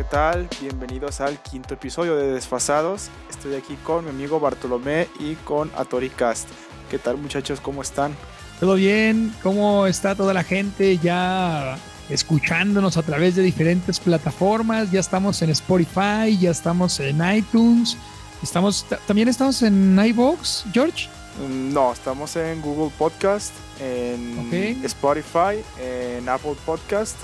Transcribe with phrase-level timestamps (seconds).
[0.00, 0.48] ¿qué tal?
[0.62, 3.10] Bienvenidos al quinto episodio de Desfasados.
[3.28, 6.48] Estoy aquí con mi amigo Bartolomé y con Atoricast.
[6.90, 7.60] ¿Qué tal muchachos?
[7.60, 8.16] ¿Cómo están?
[8.60, 9.30] ¿Todo bien?
[9.42, 11.76] ¿Cómo está toda la gente ya
[12.08, 14.90] escuchándonos a través de diferentes plataformas?
[14.90, 17.98] Ya estamos en Spotify, ya estamos en iTunes,
[18.42, 21.10] estamos también estamos en iVoox, George.
[21.46, 27.18] Mm, no, estamos en Google Podcast, en Spotify, en Apple Podcast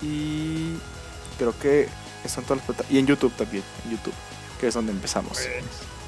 [0.00, 0.74] y
[1.40, 1.88] creo que
[2.28, 4.14] son todas las y en YouTube también, en YouTube,
[4.60, 5.32] que es donde empezamos.
[5.32, 5.48] Pues,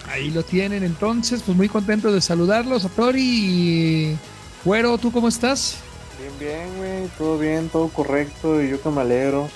[0.08, 4.18] ahí lo tienen entonces, pues muy contento de saludarlos a Tori y
[4.64, 5.78] Güero, ¿tú cómo estás?
[6.18, 9.48] Bien, bien, güey, todo bien, todo correcto y yo que me alegro.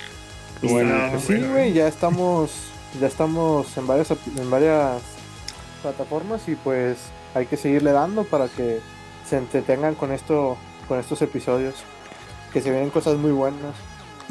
[0.62, 2.51] bueno, pues sí, güey, ya estamos
[3.01, 5.02] ya estamos en varias en varias
[5.82, 6.96] plataformas y pues
[7.34, 8.80] hay que seguirle dando para que
[9.29, 10.57] se entretengan con esto
[10.88, 11.74] con estos episodios
[12.52, 13.74] que se vienen cosas muy buenas.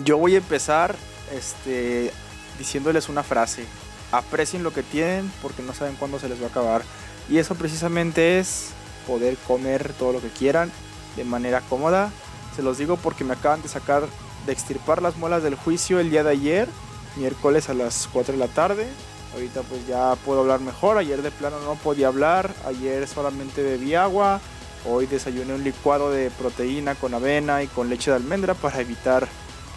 [0.04, 0.96] Yo voy a empezar
[1.34, 2.12] este,
[2.58, 3.66] diciéndoles una frase.
[4.12, 6.84] Aprecien lo que tienen porque no saben cuándo se les va a acabar.
[7.30, 8.70] Y eso precisamente es
[9.08, 10.72] poder comer todo lo que quieran
[11.16, 12.12] de manera cómoda.
[12.56, 14.04] Se los digo porque me acaban de sacar
[14.46, 16.70] de extirpar las muelas del juicio el día de ayer,
[17.16, 18.88] miércoles a las 4 de la tarde.
[19.34, 20.98] Ahorita pues ya puedo hablar mejor.
[20.98, 22.54] Ayer de plano no podía hablar.
[22.66, 24.40] Ayer solamente bebí agua.
[24.88, 29.28] Hoy desayuné un licuado de proteína con avena y con leche de almendra para evitar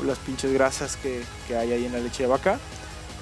[0.04, 1.22] las pinches grasas que,
[1.54, 2.58] hay ahí en la leche de vaca.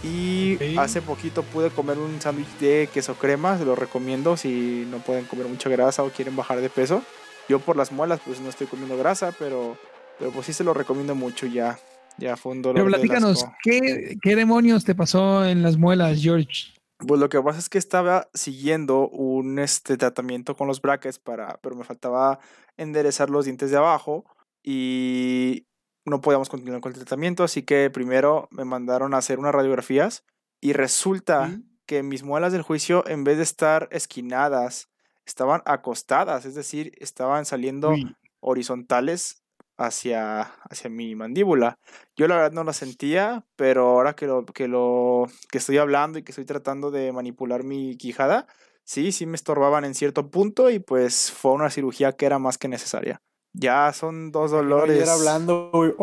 [0.02, 4.98] Y hace poquito pude comer un sándwich de queso crema, se lo recomiendo si no
[4.98, 7.02] pueden comer mucha grasa o quieren bajar de peso.
[7.48, 9.77] Yo por las muelas pues no estoy comiendo grasa, pero,
[10.19, 11.78] pero pues sí se lo recomiendo mucho ya.
[12.19, 12.77] Ya fue un dolor.
[12.77, 16.77] Pero platícanos, ¿qué, ¿qué demonios te pasó en las muelas, George?
[16.98, 21.58] Pues lo que pasa es que estaba siguiendo un este, tratamiento con los brackets para,
[21.62, 22.38] pero me faltaba
[22.78, 24.24] enderezar los dientes de abajo
[24.62, 25.66] y
[26.06, 30.24] no podíamos continuar con el tratamiento, así que primero me mandaron a hacer unas radiografías
[30.60, 34.88] y resulta que mis muelas del juicio, en vez de estar esquinadas,
[35.26, 37.94] estaban acostadas, es decir, estaban saliendo
[38.41, 39.42] horizontales
[39.76, 41.78] hacia, hacia mi mandíbula.
[42.16, 46.19] Yo la verdad no la sentía, pero ahora que lo, que lo que estoy hablando
[46.19, 48.47] y que estoy tratando de manipular mi quijada,
[48.84, 52.58] sí, sí me estorbaban en cierto punto y pues fue una cirugía que era más
[52.58, 53.20] que necesaria.
[53.59, 54.97] Ya son dos dolores.
[54.97, 55.94] Ayer hablando, güey.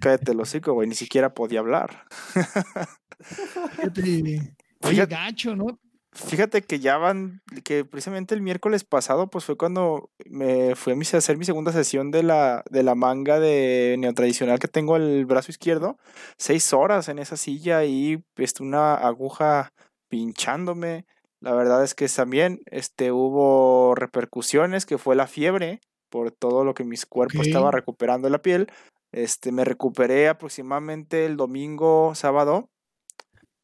[0.00, 0.88] Cállate el hocico, güey.
[0.88, 2.04] Ni siquiera podía hablar.
[4.82, 5.78] Oye, gacho, ¿no?
[6.12, 11.16] Fíjate que ya van, que precisamente el miércoles pasado, pues fue cuando me fui a
[11.18, 15.50] hacer mi segunda sesión de la, de la manga de neotradicional que tengo el brazo
[15.50, 15.98] izquierdo.
[16.38, 19.74] Seis horas en esa silla y este, una aguja
[20.08, 21.04] pinchándome.
[21.40, 26.74] La verdad es que también este, hubo repercusiones, que fue la fiebre, por todo lo
[26.74, 28.68] que mis cuerpos estaba recuperando la piel.
[29.12, 32.70] Este, me recuperé aproximadamente el domingo, sábado.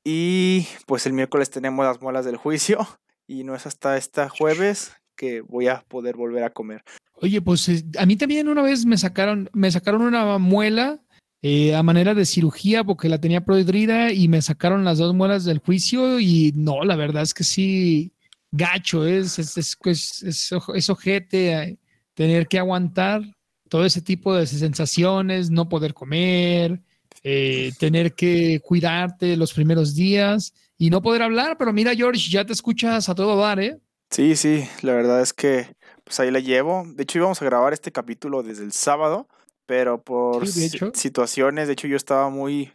[0.04, 2.78] Y pues el miércoles tenemos las muelas del juicio.
[3.26, 6.84] Y no es hasta este jueves que voy a poder volver a comer.
[7.14, 11.03] Oye, pues eh, a mí también una vez me sacaron, me sacaron una muela
[11.46, 15.44] eh, a manera de cirugía porque la tenía prohidrida y me sacaron las dos muelas
[15.44, 18.14] del juicio y no, la verdad es que sí,
[18.50, 21.78] gacho, es, es, es, es, ojete eh,
[22.14, 23.20] tener que aguantar
[23.68, 26.80] todo ese tipo de sensaciones, no poder comer,
[27.22, 32.46] eh, tener que cuidarte los primeros días y no poder hablar, pero mira George, ya
[32.46, 33.78] te escuchas a todo dar, ¿eh?
[34.08, 36.84] Sí, sí, la verdad es que pues ahí la llevo.
[36.86, 39.28] De hecho íbamos a grabar este capítulo desde el sábado,
[39.66, 42.72] pero por situaciones, de hecho yo estaba muy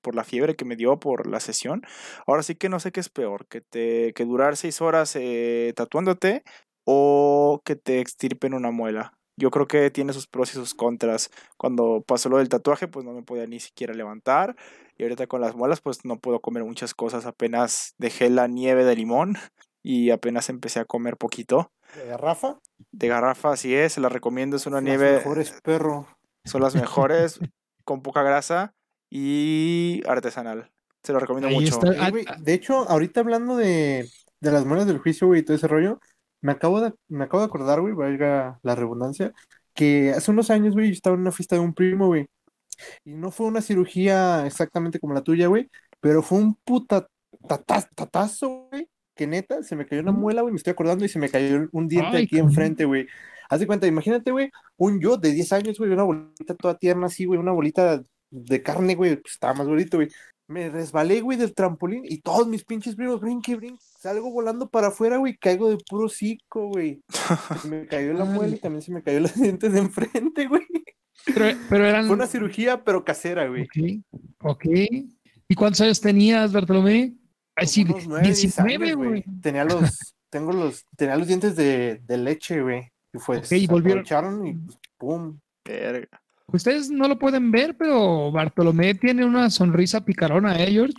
[0.00, 1.82] por la fiebre que me dio por la sesión.
[2.26, 5.72] Ahora sí que no sé qué es peor, que te que durar seis horas eh,
[5.76, 6.42] tatuándote
[6.84, 9.14] o que te extirpen una muela.
[9.36, 11.30] Yo creo que tiene sus pros y sus contras.
[11.56, 14.56] Cuando pasó lo del tatuaje, pues no me podía ni siquiera levantar.
[14.98, 17.24] Y ahorita con las muelas, pues no puedo comer muchas cosas.
[17.24, 19.38] Apenas dejé la nieve de limón
[19.82, 21.72] y apenas empecé a comer poquito.
[21.96, 22.58] ¿De garrafa?
[22.90, 25.14] De garrafa, así es, se la recomiendo, es una nieve.
[25.14, 26.06] Mejores perro.
[26.44, 27.38] Son las mejores,
[27.84, 28.74] con poca grasa
[29.10, 30.70] y artesanal.
[31.02, 31.80] Se lo recomiendo mucho.
[31.98, 34.08] Ah, de hecho, ahorita hablando de,
[34.40, 36.00] las monedas del juicio, güey, y todo ese rollo,
[36.40, 39.32] me acabo de, me acabo de acordar, güey, valga la redundancia,
[39.74, 42.26] que hace unos años, güey, yo estaba en una fiesta de un primo, güey.
[43.04, 45.68] Y no fue una cirugía exactamente como la tuya, güey,
[46.00, 47.06] pero fue un puta
[47.46, 51.18] tatazo, güey, que neta, se me cayó una muela, güey, me estoy acordando y se
[51.18, 53.06] me cayó un diente aquí enfrente, güey.
[53.52, 57.08] Haz de cuenta, imagínate, güey, un yo de 10 años, güey, una bolita toda tierna
[57.08, 60.08] así, güey, una bolita de carne, güey, pues estaba más bonito, güey.
[60.48, 64.86] Me resbalé, güey, del trampolín y todos mis pinches primos, brinque, brinque, salgo volando para
[64.86, 67.02] afuera, güey, caigo de puro cico, güey.
[67.68, 70.66] me cayó la muela y también se me cayó los dientes de enfrente, güey.
[71.26, 72.06] Pero, pero eran...
[72.06, 73.68] Fue una cirugía, pero casera, güey.
[74.40, 74.64] Ok.
[75.46, 77.12] ¿Y cuántos años tenías, Bartolomé?
[77.54, 79.24] Así, unos nueve, diez 19, años, güey.
[79.42, 82.91] Tenía los, tengo los, tenía los dientes de, de leche, güey.
[83.12, 85.38] Y pues Ok, y volvieron- aprovecharon y pues, pum.
[85.64, 86.08] Verga.
[86.48, 90.94] Ustedes no lo pueden ver, pero Bartolomé tiene una sonrisa picarona, ¿eh, George?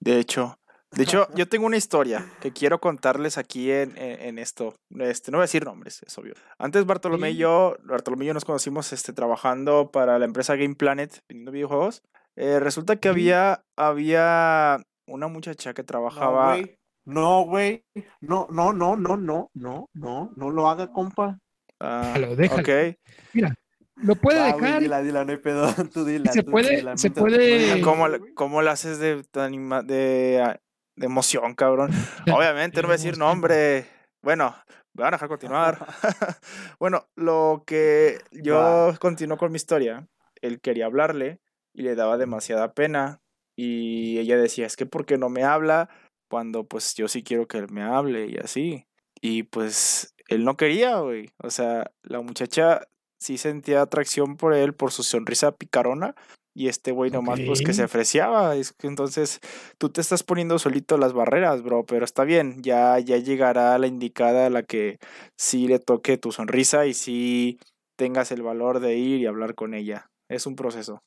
[0.00, 0.58] De hecho,
[0.92, 4.74] de hecho, yo tengo una historia que quiero contarles aquí en, en- en esto.
[4.98, 6.34] Este, no voy a decir nombres, es obvio.
[6.58, 10.74] Antes Bartolomé y yo, Bartolomé y yo nos conocimos este, trabajando para la empresa Game
[10.74, 12.02] Planet, vendiendo videojuegos.
[12.36, 13.12] Eh, resulta que Sí.
[13.12, 16.54] había, había una muchacha que No, trabajaba.
[16.54, 16.76] güey.
[17.06, 17.84] No, güey.
[18.20, 21.38] No, no, no, no, no, no, no, no lo haga, compa.
[21.80, 22.62] Ah, Déjalo, déjalo.
[22.62, 23.48] ok.
[23.96, 24.80] Lo puede güey, dejar.
[24.82, 25.66] dila, dila, no hay pedo.
[25.92, 26.32] Tú dila.
[26.32, 30.40] Se tú puede- dila, se puede- ¿Cómo, la- cómo la haces de, de, anima- de,
[30.44, 30.60] ah,
[30.96, 31.90] de emoción, cabrón?
[32.32, 33.86] Obviamente, no voy a decir nombre.
[34.22, 34.54] Bueno,
[34.94, 35.84] me van a dejar continuar.
[36.78, 38.96] bueno, lo que yo Va.
[38.98, 40.06] continuó con mi historia.
[40.40, 41.40] Él quería hablarle
[41.74, 43.20] y le daba demasiada pena.
[43.56, 45.88] Y ella decía, es que ¿por qué no me habla?
[46.30, 48.86] Cuando pues yo sí quiero que él me hable y así.
[49.20, 51.30] Y pues él no quería, güey.
[51.42, 52.86] O sea, la muchacha
[53.18, 56.14] sí sentía atracción por él, por su sonrisa picarona.
[56.54, 58.54] Y este güey nomás pues que se ofreciaba.
[58.82, 59.40] Entonces
[59.78, 61.86] tú te estás poniendo solito las barreras, bro.
[61.86, 64.98] Pero está bien, ya, ya llegará la indicada a la que
[65.36, 67.58] sí le toque tu sonrisa y sí
[67.96, 70.10] tengas el valor de ir y hablar con ella.
[70.28, 71.00] Es un proceso.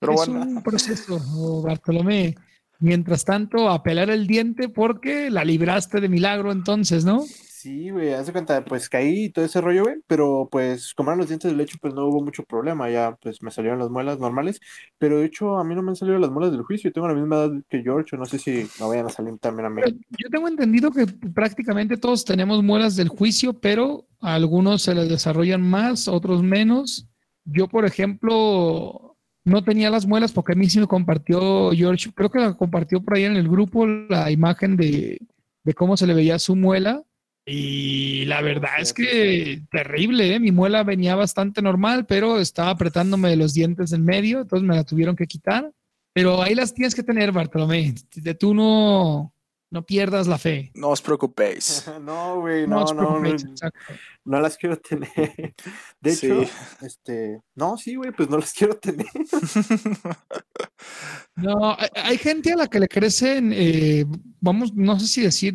[0.00, 2.34] Pero es bueno, un proceso, oh, Bartolomé.
[2.80, 7.24] Mientras tanto, a pelar el diente porque la libraste de milagro entonces, ¿no?
[7.60, 11.10] Sí, güey, haz de cuenta, pues caí y todo ese rollo, güey, pero pues como
[11.10, 13.90] eran los dientes de leche, pues no hubo mucho problema, ya pues me salieron las
[13.90, 14.60] muelas normales,
[14.96, 17.14] pero de hecho a mí no me han salido las muelas del juicio, tengo la
[17.14, 19.82] misma edad que George, o no sé si me vayan a salir también a mí.
[19.82, 25.08] Yo tengo entendido que prácticamente todos tenemos muelas del juicio, pero a algunos se les
[25.08, 27.08] desarrollan más, otros menos.
[27.44, 32.30] Yo, por ejemplo, no tenía las muelas porque a mí sí me compartió George, creo
[32.30, 35.18] que la compartió por ahí en el grupo la imagen de,
[35.64, 37.02] de cómo se le veía su muela.
[37.50, 40.40] Y la verdad es que terrible, ¿eh?
[40.40, 44.84] Mi muela venía bastante normal, pero estaba apretándome los dientes en medio, entonces me la
[44.84, 45.72] tuvieron que quitar.
[46.12, 47.94] Pero ahí las tienes que tener, Bartolomé.
[48.16, 49.32] De tú no,
[49.70, 50.70] no pierdas la fe.
[50.74, 51.84] no os preocupéis.
[52.02, 53.20] No, güey, No, no, os no,
[54.24, 55.08] no, las quiero tener.
[56.00, 56.26] De Sí.
[56.26, 56.42] hecho,
[56.82, 59.06] este, no, sí, güey, pues no las quiero tener.
[61.36, 64.04] No, hay, hay gente a la que le crecen, eh,
[64.40, 65.54] vamos, no sé si decir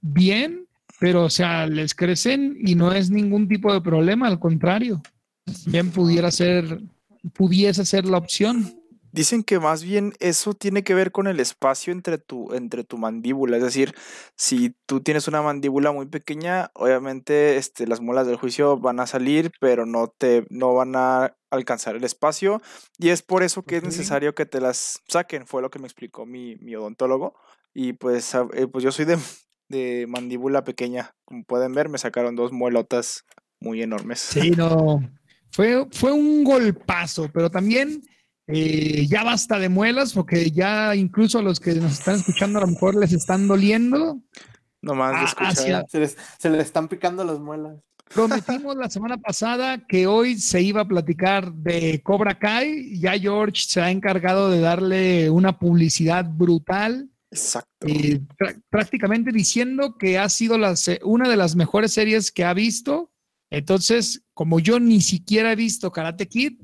[0.00, 0.63] bien,
[1.00, 5.02] pero o sea, les crecen y no es ningún tipo de problema, al contrario.
[5.66, 6.80] Bien pudiera ser,
[7.32, 8.80] pudiese ser la opción.
[9.12, 12.98] Dicen que más bien eso tiene que ver con el espacio entre tu, entre tu
[12.98, 13.58] mandíbula.
[13.58, 13.94] Es decir,
[14.34, 19.06] si tú tienes una mandíbula muy pequeña, obviamente este, las muelas del juicio van a
[19.06, 22.60] salir, pero no, te, no van a alcanzar el espacio.
[22.98, 25.46] Y es por eso que es necesario que te las saquen.
[25.46, 27.34] Fue lo que me explicó mi, mi odontólogo.
[27.72, 29.16] Y pues, eh, pues yo soy de,
[29.68, 31.14] de mandíbula pequeña.
[31.24, 33.24] Como pueden ver, me sacaron dos muelotas
[33.60, 34.20] muy enormes.
[34.20, 35.00] Sí, no.
[35.50, 38.02] Fue, fue un golpazo, pero también
[38.46, 42.62] eh, ya basta de muelas, porque ya incluso a los que nos están escuchando a
[42.62, 44.20] lo mejor les están doliendo.
[44.82, 45.52] Nomás de Ah, escuchar.
[45.52, 47.78] hacia- Se les, se les están picando las muelas.
[48.14, 52.98] Prometimos la semana pasada que hoy se iba a platicar de Cobra Kai.
[53.00, 57.86] Ya George se ha encargado de darle una publicidad brutal, Exacto.
[58.38, 63.10] prá- prácticamente diciendo que ha sido la una de las mejores series que ha visto.
[63.50, 66.60] Entonces, como yo ni siquiera he visto Karate Kid,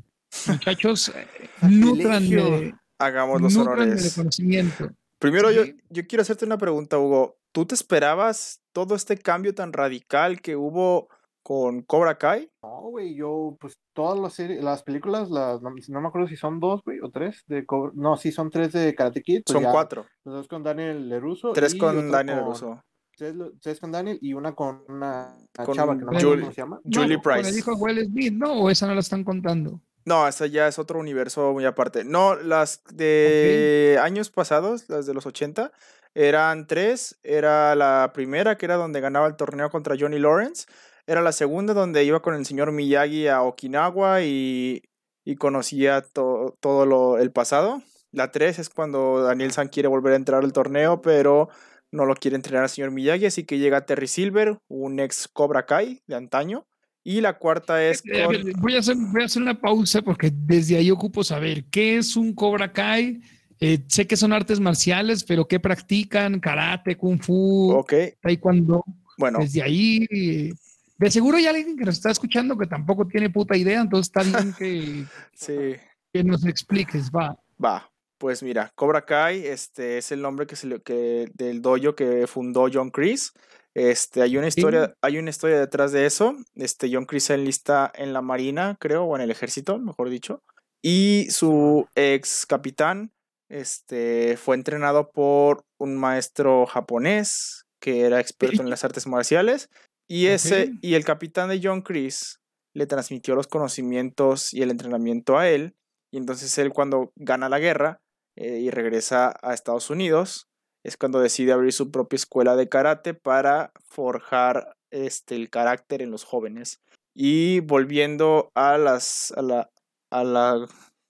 [0.47, 1.27] muchachos, eh,
[1.61, 2.79] Sacrilegio.
[2.99, 4.15] Hagamos los honores.
[4.15, 4.91] conocimiento.
[5.19, 7.39] Primero, yo, yo quiero hacerte una pregunta, Hugo.
[7.53, 11.09] ¿Tú te esperabas todo este cambio tan radical que hubo
[11.43, 12.51] con Cobra Kai?
[12.63, 16.37] No, güey, yo, pues todas las series, las películas, las, no, no me acuerdo si
[16.37, 19.55] son dos, güey, o tres de Cobra- no, sí son tres de Karate Kid, pues
[19.55, 20.07] Son ya, cuatro.
[20.25, 21.53] Los dos con Daniel LeRusso.
[21.53, 22.83] Tres y con Daniel con- Russo.
[23.17, 26.41] Tres, tres con Daniel y una con una, Con chava que no me Julie- acuerdo
[26.43, 26.81] cómo se llama.
[26.85, 27.51] Julie No, con Price.
[27.51, 28.53] el hijo de Will Smith, ¿no?
[28.63, 29.81] O esa no la están contando.
[30.07, 32.05] No, esa ya es otro universo muy aparte.
[32.05, 35.73] No, las de años pasados, las de los 80,
[36.15, 37.19] eran tres.
[37.23, 40.67] Era la primera, que era donde ganaba el torneo contra Johnny Lawrence.
[41.11, 44.81] Era la segunda, donde iba con el señor Miyagi a Okinawa y,
[45.25, 47.83] y conocía to- todo lo, el pasado.
[48.13, 51.49] La tres es cuando Daniel San quiere volver a entrar al torneo, pero
[51.91, 55.67] no lo quiere entrenar al señor Miyagi, así que llega Terry Silver, un ex Cobra
[55.67, 56.65] Kai de antaño.
[57.03, 58.61] Y la cuarta es Eh, con...
[58.63, 62.17] voy, a hacer, voy a hacer una pausa porque desde ahí ocupo saber qué es
[62.17, 63.21] un Cobra Kai.
[63.59, 66.39] Eh, sé que son artes marciales, pero ¿qué practican?
[66.39, 68.85] Karate, Kung Fu, Ok, Taekwondo.
[69.19, 69.41] bueno.
[69.41, 70.53] Desde ahí,
[71.01, 74.23] de seguro hay alguien que nos está escuchando que tampoco tiene puta idea, entonces está
[74.23, 75.77] bien que, Sí,
[76.13, 77.39] que nos expliques, va.
[77.63, 77.91] va.
[78.19, 82.27] Pues mira, Cobra Kai este, es el nombre que se le, que, del dojo que
[82.27, 83.33] fundó John Chris.
[83.73, 86.37] Este, hay una historia, hay una historia detrás de eso.
[86.55, 90.43] Este, John Chris se enlista en la marina, creo, o en el ejército, mejor dicho.
[90.83, 93.11] Y su ex capitán
[93.49, 99.71] este, fue entrenado por un maestro japonés que era experto en las artes marciales.
[100.11, 102.41] Y ese, y el capitán de John Chris
[102.75, 105.77] le transmitió los conocimientos y el entrenamiento a él.
[106.11, 108.01] Y entonces él cuando gana la guerra
[108.35, 110.49] eh, y regresa a Estados Unidos,
[110.85, 116.11] es cuando decide abrir su propia escuela de karate para forjar este, el carácter en
[116.11, 116.81] los jóvenes.
[117.15, 119.71] Y volviendo a, las, a, la,
[120.11, 120.67] a la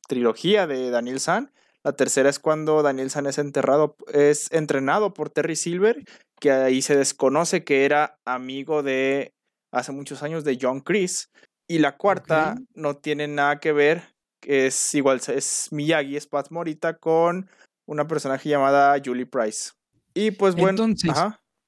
[0.09, 1.53] trilogía de Daniel San,
[1.83, 6.05] la tercera es cuando Daniel San es enterrado, es entrenado por Terry Silver,
[6.41, 9.33] que ahí se desconoce que era amigo de
[9.71, 11.31] hace muchos años de John Chris.
[11.69, 14.03] Y la cuarta no tiene nada que ver,
[14.43, 17.49] es igual, es Miyagi, es Pat Morita con
[17.87, 19.71] una personaje llamada Julie Price.
[20.13, 21.13] Y pues bueno, Entonces,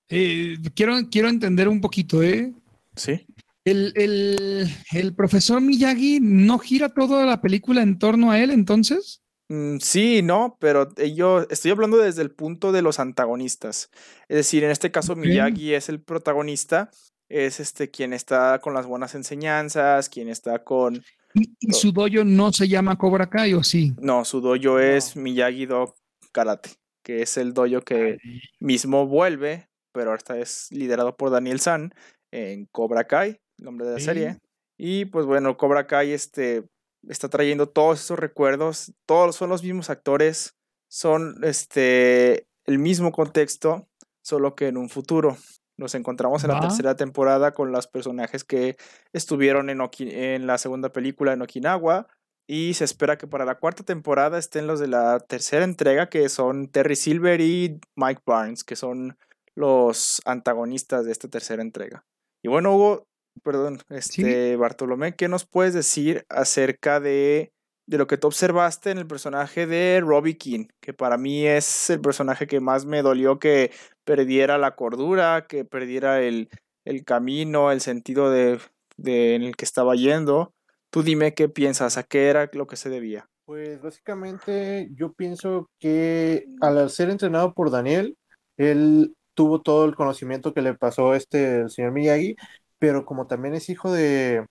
[0.08, 2.52] eh, quiero, quiero entender un poquito, ¿eh?
[2.96, 3.24] Sí.
[3.64, 9.22] El, el, profesor Miyagi no gira toda la película en torno a él, entonces.
[9.52, 13.90] Mm, sí, no, pero yo estoy hablando desde el punto de los antagonistas.
[14.26, 16.90] Es decir, en este caso Miyagi es el protagonista,
[17.28, 21.04] es este quien está con las buenas enseñanzas, quien está con...
[21.34, 23.92] ¿Y, su dojo no se llama Cobra Kai o sí?
[24.00, 25.96] No, su dojo es Miyagi Do
[26.32, 26.70] Karate,
[27.02, 28.16] que es el dojo que
[28.58, 31.92] mismo vuelve, pero ahorita es liderado por Daniel San
[32.30, 34.38] en Cobra Kai, nombre de la serie.
[34.78, 36.64] Y pues bueno, Cobra Kai este,
[37.08, 40.56] está trayendo todos esos recuerdos, todos son los mismos actores,
[40.88, 43.88] son este, el mismo contexto,
[44.22, 45.36] solo que en un futuro.
[45.78, 48.76] Nos encontramos en la tercera temporada con los personajes que
[49.12, 52.06] estuvieron en, en la segunda película en Okinawa,
[52.46, 56.28] y se espera que para la cuarta temporada estén los de la tercera entrega, que
[56.28, 59.16] son Terry Silver y Mike Barnes, que son
[59.54, 62.04] los antagonistas de esta tercera entrega.
[62.42, 63.06] Y bueno, Hugo,
[63.42, 67.52] perdón, este Bartolomé, ¿qué nos puedes decir acerca de,
[67.86, 70.66] de lo que tú observaste en el personaje de Robbie King?
[70.80, 73.72] Que para mí es el personaje que más me dolió que
[74.04, 76.48] perdiera la cordura, que perdiera el,
[76.84, 78.60] el camino, el sentido de,
[78.96, 80.54] de, en el que estaba yendo.
[80.90, 83.28] Tú dime qué piensas, a qué era lo que se debía.
[83.44, 88.16] Pues básicamente yo pienso que al ser entrenado por Daniel,
[88.56, 92.36] él tuvo todo el conocimiento que le pasó este el señor Miyagi,
[92.82, 94.44] pero como también es hijo de,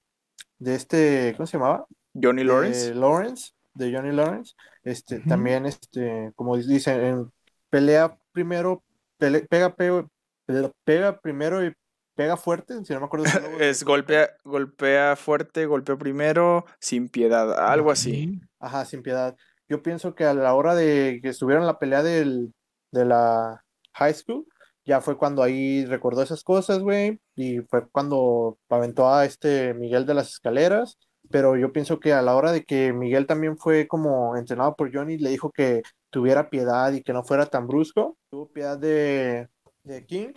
[0.57, 1.85] de este, ¿cómo se llamaba?
[2.13, 2.87] Johnny Lawrence.
[2.87, 7.29] De Lawrence, de Johnny Lawrence, este, también, este, como dicen,
[7.69, 8.85] pelea primero,
[9.17, 10.07] pega, pega,
[10.85, 11.73] pega primero y
[12.15, 13.25] pega fuerte, si no me acuerdo.
[13.59, 18.39] es golpea, golpea fuerte, golpea primero, sin piedad, algo así.
[18.61, 19.35] Ajá, sin piedad.
[19.67, 22.53] Yo pienso que a la hora de que estuvieron en la pelea del,
[22.93, 23.61] de la
[23.95, 24.47] high school,
[24.85, 30.05] ya fue cuando ahí recordó esas cosas, güey, y fue cuando aventó a este Miguel
[30.05, 30.97] de las escaleras,
[31.29, 34.93] pero yo pienso que a la hora de que Miguel también fue como entrenado por
[34.93, 39.47] Johnny, le dijo que tuviera piedad y que no fuera tan brusco, tuvo piedad de,
[39.83, 40.33] de King,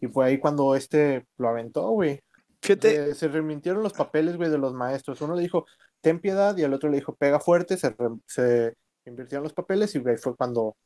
[0.00, 2.20] y fue ahí cuando este lo aventó, güey.
[2.62, 5.20] Se, se remintieron los papeles, güey, de los maestros.
[5.20, 5.64] Uno le dijo,
[6.00, 7.94] ten piedad, y el otro le dijo, pega fuerte, se,
[8.26, 8.74] se
[9.06, 10.76] invirtieron los papeles, y güey, fue cuando,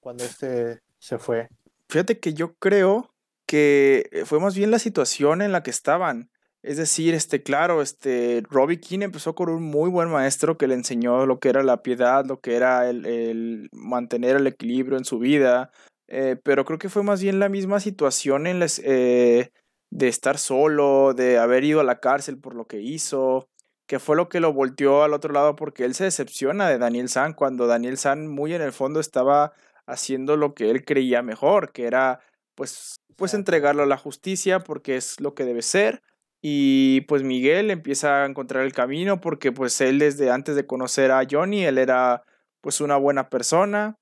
[0.00, 1.48] cuando este se fue.
[1.88, 3.14] Fíjate que yo creo
[3.46, 6.30] que fue más bien la situación en la que estaban.
[6.62, 10.74] Es decir, este, claro, este, Robbie King empezó con un muy buen maestro que le
[10.74, 15.18] enseñó lo que era la piedad, lo que era el, mantener el equilibrio en su
[15.18, 15.70] vida,
[16.08, 19.50] eh, pero creo que fue más bien la misma situación en eh,
[19.90, 23.48] de estar solo, de haber ido a la cárcel por lo que hizo,
[23.86, 27.08] que fue lo que lo volteó al otro lado porque él se decepciona de Daniel
[27.08, 29.54] San cuando Daniel San muy en el fondo estaba
[29.88, 32.20] haciendo lo que él creía mejor, que era
[32.54, 36.02] pues, pues entregarlo a la justicia porque es lo que debe ser.
[36.40, 41.10] Y pues Miguel empieza a encontrar el camino porque pues él desde antes de conocer
[41.10, 42.22] a Johnny, él era
[42.60, 43.96] pues una buena persona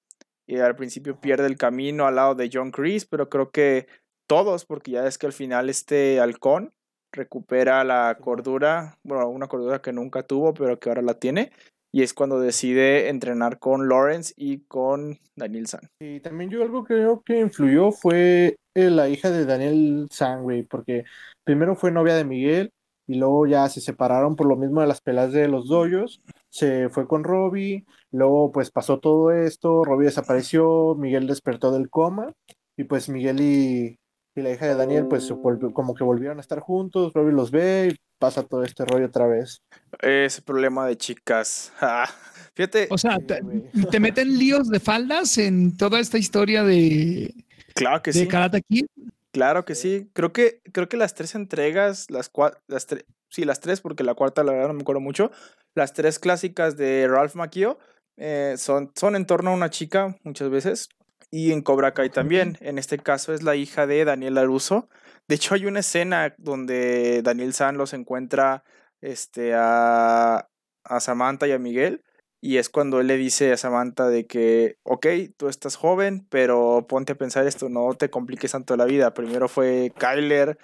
[0.47, 3.87] y al principio pierde el camino al lado de John Chris, pero creo que
[4.27, 6.73] todos, porque ya es que al final este halcón
[7.13, 11.53] recupera la cordura, bueno, una cordura que nunca tuvo, pero que ahora la tiene,
[11.97, 15.89] y es cuando decide entrenar con Lawrence y con Daniel San.
[15.99, 20.63] Y también yo algo creo que influyó fue eh, la hija de Daniel San, güey,
[20.63, 21.05] porque
[21.43, 22.71] primero fue novia de Miguel
[23.07, 26.91] y luego ya se separaron por lo mismo de las pelas de los doyos, se
[26.91, 32.31] fue con Robbie, luego pues pasó todo esto, Robbie desapareció, Miguel despertó del coma
[32.77, 33.99] y pues Miguel y,
[34.37, 35.33] y la hija de Daniel pues
[35.73, 39.27] como que volvieron a estar juntos, Robbie los ve y pasa todo este rollo otra
[39.27, 39.63] vez.
[40.01, 41.73] Ese problema de chicas.
[42.55, 42.89] Fíjate.
[42.91, 47.35] O sea, te, meten líos de faldas en toda esta historia de,
[47.75, 48.29] Claro que de sí.
[48.29, 48.87] Karate Kid.
[49.33, 50.11] Claro que sí.
[50.15, 54.03] Creo que, creo que las tres entregas, las cuatro, las tres, sí, las tres, porque
[54.03, 55.31] la cuarta la verdad no me acuerdo mucho.
[55.75, 57.79] Las tres clásicas de Ralph Macchio
[58.17, 60.89] eh, son, son en torno a una chica muchas veces.
[61.31, 62.57] Y en Cobra Kai también.
[62.61, 64.89] En este caso es la hija de Daniel LaRusso.
[65.29, 68.63] De hecho, hay una escena donde Daniel San los encuentra
[69.01, 70.49] este, a,
[70.85, 72.03] a Samantha y a Miguel.
[72.41, 75.07] Y es cuando él le dice a Samantha de que, ok,
[75.37, 79.15] tú estás joven, pero ponte a pensar esto, no te compliques tanto la vida.
[79.15, 80.59] Primero fue Kyler,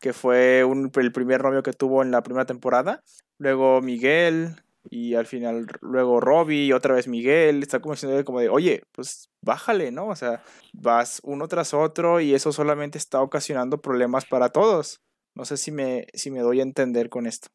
[0.00, 3.04] que fue un- el primer novio que tuvo en la primera temporada.
[3.36, 4.56] Luego Miguel,
[4.90, 7.62] y al final luego Robbie, y otra vez Miguel.
[7.62, 10.08] Está como diciendo como de, oye, pues bájale, ¿no?
[10.08, 10.42] O sea,
[10.72, 15.00] vas uno tras otro y eso solamente está ocasionando problemas para todos.
[15.34, 17.48] No sé si me, si me doy a entender con esto.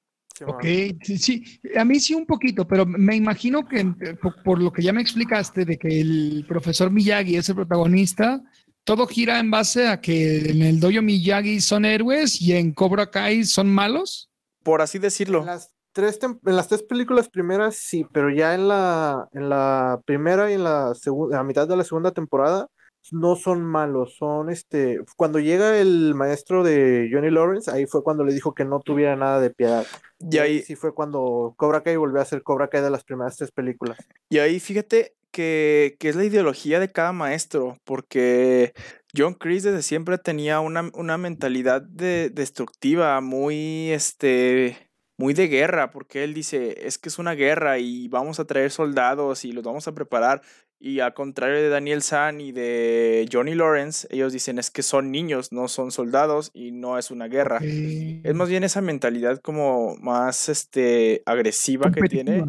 [0.48, 0.64] Ok,
[1.04, 4.74] sí, sí, a mí sí un poquito, pero me imagino que eh, por, por lo
[4.74, 8.42] que ya me explicaste de que el profesor Miyagi es el protagonista,
[8.84, 13.12] todo gira en base a que en el dojo Miyagi son héroes y en Cobra
[13.12, 14.32] Kai son malos.
[14.64, 15.42] Por así decirlo.
[15.42, 20.02] En las tres, en las tres películas primeras sí, pero ya en la, en la
[20.06, 22.68] primera y en la segunda, a mitad de la segunda temporada
[23.12, 28.24] no son malos, son este, cuando llega el maestro de Johnny Lawrence, ahí fue cuando
[28.24, 29.86] le dijo que no tuviera nada de piedad.
[30.20, 33.36] Y ahí, sí fue cuando Cobra Kai volvió a ser Cobra Kai de las primeras
[33.36, 33.98] tres películas.
[34.30, 38.74] Y ahí fíjate que, que es la ideología de cada maestro, porque
[39.16, 44.78] John Chris desde siempre tenía una, una mentalidad de, destructiva, muy, este,
[45.18, 48.72] muy de guerra, porque él dice, es que es una guerra y vamos a traer
[48.72, 50.42] soldados y los vamos a preparar.
[50.80, 55.12] Y al contrario de Daniel San y de Johnny Lawrence, ellos dicen, es que son
[55.12, 57.60] niños, no son soldados y no es una guerra.
[57.64, 62.44] Es más bien esa mentalidad como más, este, agresiva que tiene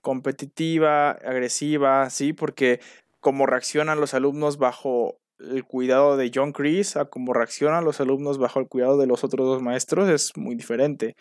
[0.00, 1.10] competitiva.
[1.10, 2.80] agresiva, sí, porque
[3.20, 8.38] como reaccionan los alumnos bajo el cuidado de John Chris a como reaccionan los alumnos
[8.38, 11.16] bajo el cuidado de los otros dos maestros es muy diferente.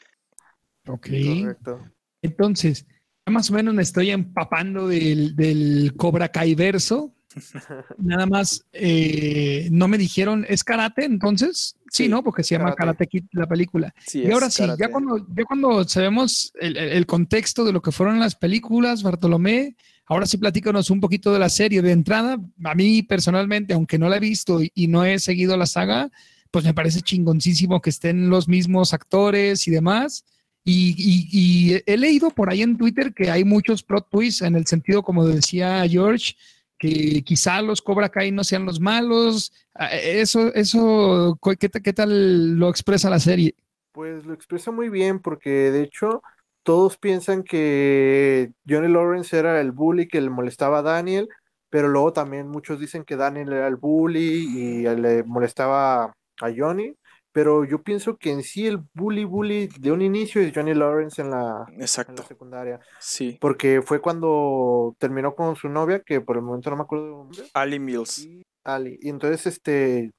[0.87, 1.07] Ok.
[1.41, 1.81] Correcto.
[2.21, 2.85] Entonces,
[3.25, 7.13] ya más o menos me estoy empapando del, del Cobra Kai verso.
[7.97, 11.75] Nada más, eh, no me dijeron, ¿es karate entonces?
[11.89, 12.23] Sí, Sí, ¿no?
[12.23, 13.05] Porque se llama karate.
[13.05, 13.93] Karate Kid la película.
[14.05, 17.81] Sí, y ahora sí, ya cuando, ya cuando sabemos el, el- el contexto de lo
[17.81, 21.81] que fueron las películas, Bartolomé, ahora sí platícanos un poquito de la serie.
[21.81, 25.55] De entrada, a mí personalmente, aunque no la he visto y, y no he seguido
[25.57, 26.11] la saga,
[26.51, 30.23] pues me parece chingoncísimo que estén los mismos actores y demás.
[30.65, 34.55] Y, y- y he leído por ahí en Twitter que hay muchos plot twists en
[34.55, 36.35] el sentido, como decía George,
[36.79, 39.51] que quizá los Cobra Kai no sean los malos.
[39.75, 43.55] Ah, Eso, eso, ¿qué, qué tal lo expresa la serie?
[43.91, 46.23] Pues lo expresa muy bien porque de hecho
[46.63, 51.29] todos piensan que Johnny Lawrence era el bully que le molestaba a Daniel,
[51.69, 56.95] pero luego también muchos dicen que Daniel era el bully y le molestaba a Johnny,
[57.33, 61.21] pero yo pienso que en sí el bully bully de un inicio es Johnny Lawrence
[61.21, 63.37] en la, en la Exacto, secundaria, sí.
[63.41, 67.11] porque fue cuando terminó con su novia, que por el momento no me acuerdo de
[67.11, 67.43] nombre.
[67.53, 68.19] Ali Mills.
[68.19, 68.97] y Ali.
[69.01, 70.11] Y entonces este,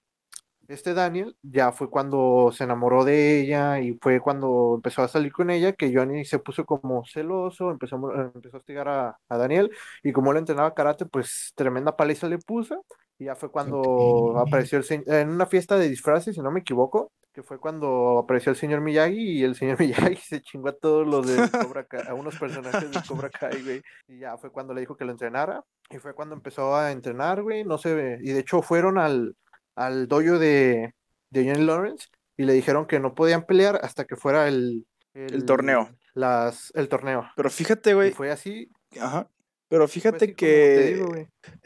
[0.69, 5.33] este Daniel ya fue cuando se enamoró de ella y fue cuando empezó a salir
[5.33, 9.71] con ella que Johnny se puso como celoso, empezó, empezó a hostigar a, a Daniel
[10.03, 12.85] y como él entrenaba karate, pues tremenda paliza le puso.
[13.19, 16.61] Y ya fue cuando apareció el señor, en una fiesta de disfraces, si no me
[16.61, 19.79] equivoco, que fue cuando apareció el señor Miyagi y el señor
[20.15, 23.63] Miyagi se chingó a todos los de Cobra Kai, a unos personajes de Cobra Kai,
[23.63, 23.83] güey.
[24.09, 25.63] Y ya fue cuando le dijo que lo entrenara.
[25.91, 27.65] Y fue cuando empezó a entrenar, güey.
[27.65, 29.37] No sé, y de hecho fueron al,
[29.77, 30.95] al dojo de,
[31.31, 35.45] de Johnny Lawrence y le dijeron que no podían pelear hasta que fuera el, El
[35.45, 35.91] torneo.
[36.15, 37.29] Las, el torneo.
[37.37, 38.11] Pero fíjate, Y güey.
[38.13, 38.71] fue así.
[39.01, 39.29] Ajá.
[39.75, 40.93] Pero fue fíjate te que.
[40.93, 41.13] digo,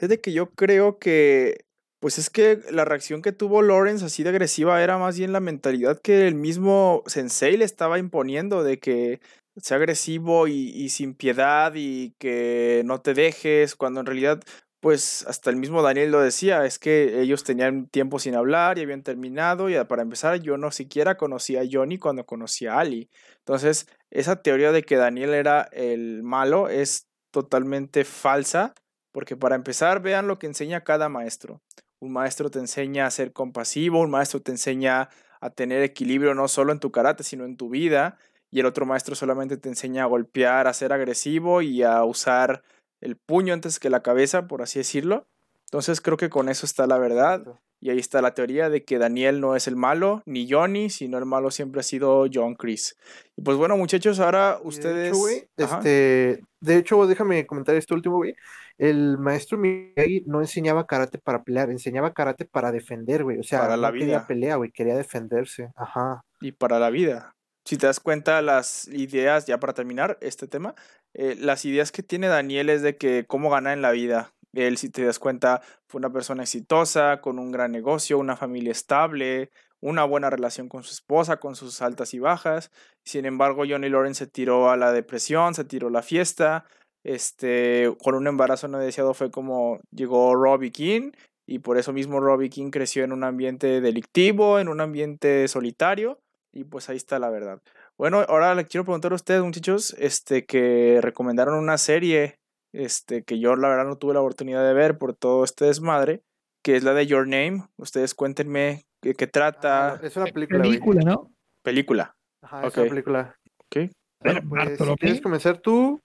[0.00, 1.66] de que yo creo que,
[2.00, 5.40] pues es que la reacción que tuvo Lawrence así de agresiva era más bien la
[5.40, 9.20] mentalidad que el mismo Sensei le estaba imponiendo de que
[9.58, 14.40] sea agresivo y, y sin piedad y que no te dejes, cuando en realidad,
[14.80, 18.82] pues hasta el mismo Daniel lo decía, es que ellos tenían tiempo sin hablar y
[18.82, 22.78] habían terminado y a- para empezar yo no siquiera conocía a Johnny cuando conocí a
[22.78, 23.10] Ali.
[23.40, 28.74] Entonces, esa teoría de que Daniel era el malo es totalmente falsa.
[29.12, 31.60] Porque para empezar, vean lo que enseña cada maestro.
[32.00, 35.08] Un maestro te enseña a ser compasivo, un maestro te enseña
[35.40, 38.18] a tener equilibrio no solo en tu karate, sino en tu vida.
[38.50, 42.62] Y el otro maestro solamente te enseña a golpear, a ser agresivo y a usar
[43.00, 45.26] el puño antes que la cabeza, por así decirlo.
[45.64, 47.60] Entonces creo que con eso está la verdad.
[47.80, 51.16] Y ahí está la teoría de que Daniel no es el malo, ni Johnny, sino
[51.18, 52.96] el malo siempre ha sido John Chris.
[53.36, 55.12] Y pues bueno, muchachos, ahora ustedes.
[55.12, 58.34] De hecho, este, de hecho, déjame comentar esto último, güey.
[58.78, 63.38] El maestro Miyagi no enseñaba karate para pelear, enseñaba karate para defender, güey.
[63.38, 64.26] O sea, Para no la quería vida.
[64.26, 65.70] pelea, güey, quería defenderse.
[65.76, 66.22] Ajá.
[66.40, 67.34] y para la vida.
[67.64, 70.74] Si te das cuenta, las ideas, ya para terminar este tema,
[71.12, 74.32] eh, las ideas que tiene Daniel es de que cómo ganar en la vida.
[74.54, 78.72] Él, si te das cuenta, fue una persona exitosa, con un gran negocio, una familia
[78.72, 82.70] estable, una buena relación con su esposa, con sus altas y bajas.
[83.04, 86.64] Sin embargo, Johnny Lawrence se tiró a la depresión, se tiró a la fiesta.
[87.04, 91.12] Este, con un embarazo no deseado fue como llegó Robbie King
[91.46, 96.18] y por eso mismo Robbie King creció en un ambiente delictivo, en un ambiente solitario
[96.52, 97.62] y pues ahí está la verdad.
[97.96, 102.38] Bueno, ahora le quiero preguntar a ustedes, muchachos, este, que recomendaron una serie,
[102.72, 106.22] este, que yo la verdad no tuve la oportunidad de ver por todo este desmadre,
[106.62, 107.64] que es la de Your Name.
[107.76, 110.70] Ustedes cuéntenme qué, qué trata, Ah, es una película, güey.
[110.70, 111.30] Película, ¿no?
[111.62, 112.16] película.
[112.42, 112.78] Ajá, es Ok.
[112.78, 113.36] una película.
[113.66, 113.90] ¿ok?
[114.24, 116.00] Bueno, Pues, quieres comenzar tú.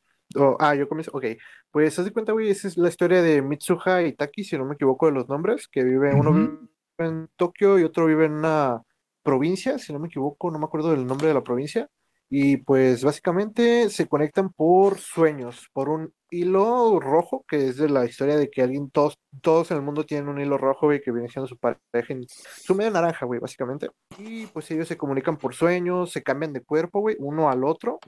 [0.60, 1.12] ah, yo comienzo.
[1.14, 1.26] Ok.
[1.72, 4.66] Pues haz de cuenta, güey, esa es la historia de Mitsuha y Taki, si no
[4.66, 6.58] me equivoco de los nombres, que vive, uno vive
[7.00, 8.82] en Tokio y otro vive en una
[9.24, 11.90] provincia, si no me equivoco, no me acuerdo del nombre de la provincia.
[12.36, 18.06] Y pues básicamente se conectan por sueños, por un hilo rojo, que es de la
[18.06, 21.12] historia de que alguien, todos, todos en el mundo tienen un hilo rojo, güey, que
[21.12, 22.16] viene siendo su pareja,
[22.58, 23.90] su media naranja, güey, básicamente.
[24.18, 28.00] Y pues ellos se comunican por sueños, se cambian de cuerpo, güey, uno al otro.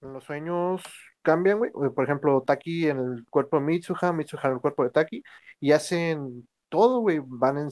[0.00, 0.82] los sueños
[1.22, 1.72] cambian, güey.
[1.72, 5.22] Por ejemplo, Taki en el cuerpo de Mitsuha, Mitsuha en el cuerpo de Taki,
[5.58, 7.20] y hacen todo, güey.
[7.20, 7.70] Van en,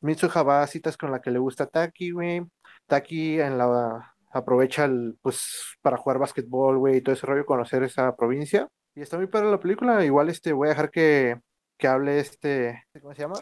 [0.00, 2.42] Mitsuha va a citas con la que le gusta Taki, güey.
[2.86, 7.82] Taki en la aprovecha el, pues para jugar básquetbol, güey, y todo ese rollo, conocer
[7.82, 8.68] esa provincia.
[8.94, 10.04] Y está muy padre la película.
[10.04, 11.40] Igual este voy a dejar que,
[11.78, 13.34] que hable este, ¿cómo se llama?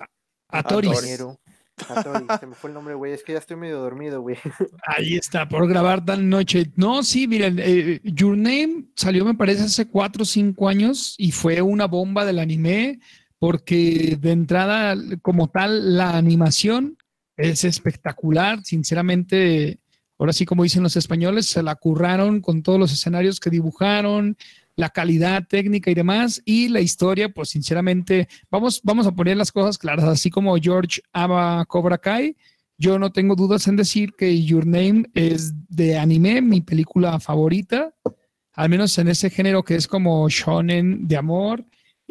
[0.48, 0.90] A Toris.
[0.90, 1.18] Toris.
[1.18, 1.40] Compañero.
[1.88, 3.12] A Tori, se me fue el nombre, güey.
[3.12, 4.36] Es que ya estoy medio dormido, güey.
[4.86, 6.70] Ahí está, por grabar tan noche.
[6.76, 11.32] No, sí, miren, eh, Your Name salió, me parece, hace cuatro o cinco años y
[11.32, 13.00] fue una bomba del anime
[13.38, 16.96] porque de entrada, como tal, la animación
[17.36, 18.62] es espectacular.
[18.62, 19.80] Sinceramente,
[20.18, 24.36] ahora sí, como dicen los españoles, se la curraron con todos los escenarios que dibujaron,
[24.76, 26.42] la calidad técnica y demás.
[26.44, 31.02] Y la historia, pues sinceramente, vamos, vamos a poner las cosas claras, así como George
[31.12, 32.36] ama Cobra Kai.
[32.78, 37.94] Yo no tengo dudas en decir que Your Name es de anime, mi película favorita,
[38.54, 41.64] al menos en ese género que es como shonen de amor.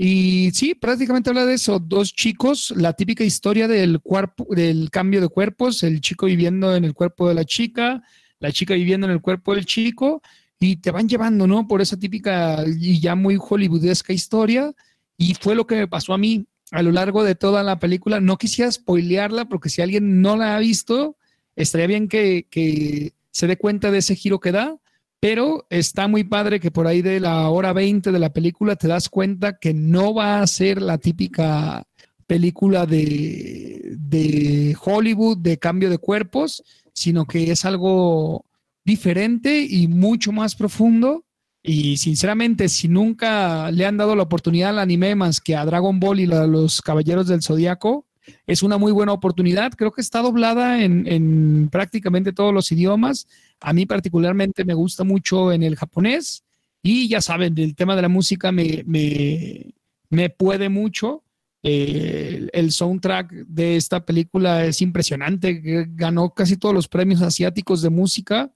[0.04, 1.78] Y sí, prácticamente habla de eso.
[1.78, 6.86] Dos chicos, la típica historia del cuerpo, del cambio de cuerpos, el chico viviendo en
[6.86, 8.02] el cuerpo de la chica,
[8.40, 10.24] la chica viviendo en el cuerpo del chico,
[10.60, 11.68] y te van llevando, ¿no?
[11.68, 14.74] Por esa típica y ya muy hollywoodesca historia.
[15.20, 18.20] Y fue lo que me pasó a mí a lo largo de toda la película.
[18.20, 21.16] No quisiera spoilearla porque si alguien no la ha visto,
[21.56, 24.78] estaría bien que, que se dé cuenta de ese giro que da,
[25.22, 28.88] pero está muy padre que por ahí de la hora 20 de la película te
[28.88, 31.84] das cuenta que no va a ser la típica
[32.26, 38.46] película de, de Hollywood de cambio de cuerpos, sino que es algo
[38.84, 41.24] diferente y mucho más profundo.
[41.62, 46.00] Y sinceramente, si nunca le han dado la oportunidad al anime más que a Dragon
[46.00, 48.08] Ball y a los Caballeros del Zodiaco,
[48.48, 49.74] es una muy buena oportunidad.
[49.74, 53.28] Creo que está doblada en prácticamente todos los idiomas.
[53.62, 56.44] A mí particularmente me gusta mucho en el japonés.
[56.84, 59.74] Y ya saben, el tema de la música me, me,
[60.10, 61.24] me puede mucho.
[61.64, 65.88] El, soundtrack de esta película es impresionante.
[65.90, 68.52] Ganó casi todos los premios asiáticos de música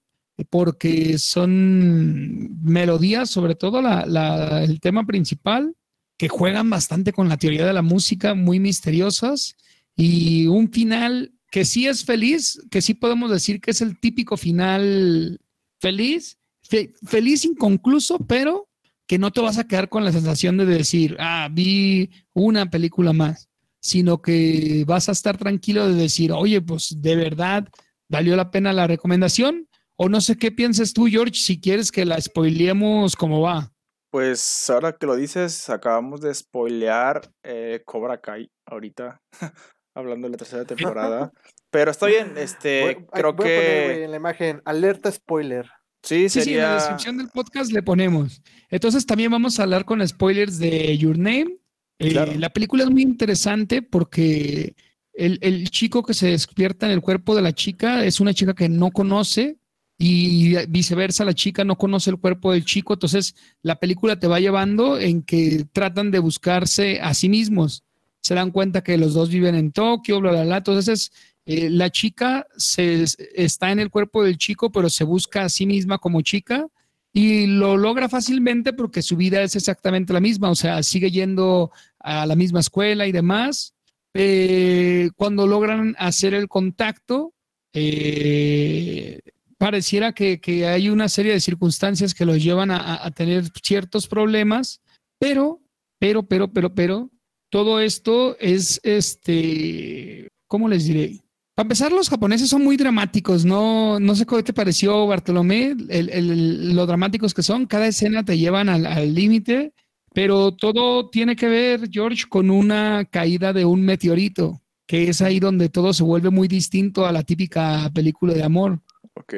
[0.50, 5.76] porque son melodías, sobre todo la, la, el tema principal,
[6.18, 9.56] que juegan bastante con la teoría de la música, muy misteriosas,
[9.96, 14.36] y un final que sí es feliz, que sí podemos decir que es el típico
[14.36, 15.40] final
[15.80, 18.68] feliz, fe, feliz inconcluso, pero
[19.08, 23.14] que no te vas a quedar con la sensación de decir, ah, vi una película
[23.14, 23.48] más,
[23.80, 27.70] sino que vas a estar tranquilo de decir, oye, pues de verdad
[28.10, 29.70] valió la pena la recomendación.
[29.96, 33.72] O no sé qué piensas tú, George, si quieres que la spoileemos como va.
[34.12, 39.22] Pues ahora que lo dices, acabamos de spoilear eh, Cobra Kai ahorita,
[39.96, 41.32] hablando de la tercera temporada.
[41.72, 45.66] Pero está bien, este, Voy- creo voy a poner, que en la imagen, alerta spoiler.
[46.04, 48.42] sí, Sí, sí, en la descripción del podcast le ponemos.
[48.70, 51.58] Entonces también vamos a hablar con spoilers de Your Name.
[52.00, 52.34] Eh, Claro.
[52.38, 54.76] La película es muy interesante porque
[55.14, 58.54] el, el chico que se despierta en el cuerpo de la chica es una chica
[58.54, 59.58] que no conoce
[59.98, 62.94] y viceversa, la chica no conoce el cuerpo del chico.
[62.96, 67.85] Entonces la película te va llevando en que tratan de buscarse a sí mismos.
[68.26, 70.58] Se dan cuenta que los dos viven en Tokio, bla, bla, bla.
[70.58, 71.12] Entonces,
[71.46, 75.68] eh, la chica se, está en el cuerpo del chico, pero se busca a sí
[75.68, 76.66] misma como chica
[77.14, 81.70] y lo logra fácilmente porque su vida es exactamente la misma, o sea, sigue yendo
[82.00, 83.76] a la misma escuela y demás.
[84.16, 87.36] Eh, cuando logran hacer el contacto,
[87.74, 89.20] eh,
[89.60, 94.82] pareciera que, hay una serie de circunstancias que los llevan a, tener ciertos problemas,
[95.20, 95.62] pero,
[96.00, 97.12] pero, pero, pero, pero,
[97.50, 101.20] todo esto es, este, ¿cómo les diré?
[101.56, 106.86] Para empezar, los japoneses son muy dramáticos, no, no sé cómo te pareció, Bartolomé, lo
[106.86, 109.74] dramáticos que son, cada escena te llevan al límite,
[110.14, 115.40] pero todo tiene que ver, George, con una caída de un meteorito, que es ahí
[115.40, 118.82] donde todo se vuelve muy distinto a la típica película de amor.
[119.14, 119.34] Ok.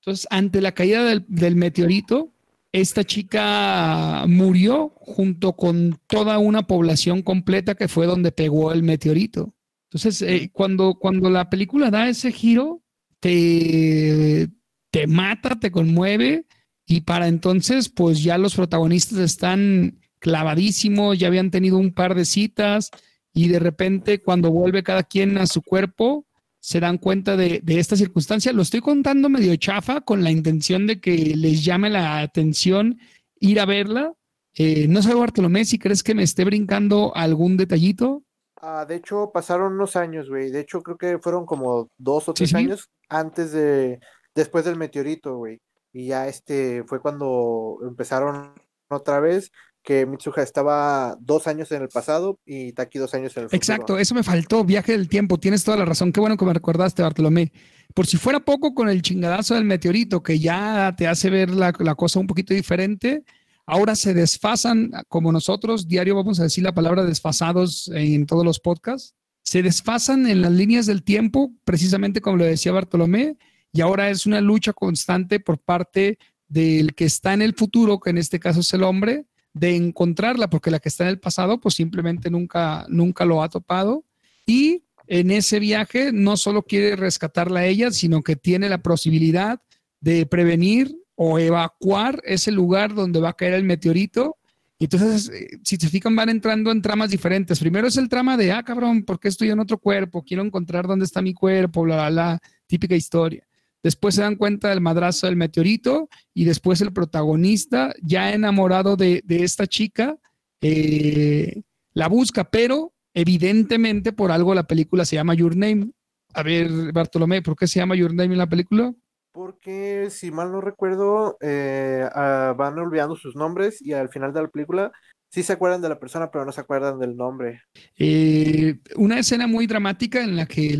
[0.00, 2.33] Entonces, ante la caída del, del meteorito,
[2.74, 9.54] esta chica murió junto con toda una población completa que fue donde pegó el meteorito.
[9.84, 12.82] Entonces, eh, cuando, cuando la película da ese giro,
[13.20, 14.48] te,
[14.90, 16.46] te mata, te conmueve,
[16.84, 22.24] y para entonces, pues ya los protagonistas están clavadísimos, ya habían tenido un par de
[22.24, 22.90] citas,
[23.32, 26.26] y de repente, cuando vuelve cada quien a su cuerpo,
[26.64, 28.50] se dan cuenta de, esta circunstancia.
[28.54, 32.98] Lo estoy contando medio chafa con la intención de que les llame la atención
[33.38, 34.14] ir a verla.
[34.54, 38.22] Eh, no sé, Bartolomé, si crees que me esté brincando algún detallito.
[38.62, 40.50] Ah, de hecho, pasaron unos años, güey.
[40.50, 44.00] De hecho, creo que fueron como dos o tres años antes de,
[44.34, 45.60] después del meteorito, güey.
[45.92, 48.54] Y ya este fue cuando empezaron
[48.88, 49.52] otra vez
[49.84, 53.56] que Mitsuha estaba dos años en el pasado y Taki dos años en el futuro.
[53.56, 56.54] Exacto, eso me faltó, viaje del tiempo, tienes toda la razón, qué bueno que me
[56.54, 57.52] recordaste, Bartolomé.
[57.92, 61.72] Por si fuera poco con el chingadazo del meteorito, que ya te hace ver la,
[61.78, 63.24] la cosa un poquito diferente,
[63.66, 68.60] ahora se desfasan, como nosotros, diario vamos a decir la palabra desfasados en todos los
[68.60, 73.36] podcasts, se desfasan en las líneas del tiempo, precisamente como lo decía Bartolomé,
[73.70, 76.18] y ahora es una lucha constante por parte
[76.48, 80.50] del que está en el futuro, que en este caso es el hombre, de encontrarla,
[80.50, 84.04] porque la que está en el pasado, pues simplemente nunca, nunca lo ha topado.
[84.46, 89.60] Y en ese viaje no solo quiere rescatarla a ella, sino que tiene la posibilidad
[90.00, 94.36] de prevenir o evacuar ese lugar donde va a caer el meteorito.
[94.76, 97.60] Y entonces, eh, si se fijan, van entrando en tramas diferentes.
[97.60, 100.24] Primero es el trama de, ah, cabrón, ¿por qué estoy en otro cuerpo?
[100.24, 103.46] Quiero encontrar dónde está mi cuerpo, bla, bla, bla, típica historia.
[103.84, 109.22] Después se dan cuenta del madrazo del meteorito y después el protagonista, ya enamorado de,
[109.28, 110.16] esta chica,
[110.62, 111.60] eh,
[111.92, 115.90] la busca, pero evidentemente por algo la película se llama Your Name.
[116.32, 118.94] A ver, Bartolomé, ¿por qué se llama Your Name en la película?
[119.32, 124.42] Porque, si mal no recuerdo, eh, ah, van olvidando sus nombres y al final de
[124.42, 124.92] la película
[125.28, 127.60] sí se acuerdan de la persona, pero no se acuerdan del nombre.
[127.98, 130.78] Eh, una escena muy dramática en la que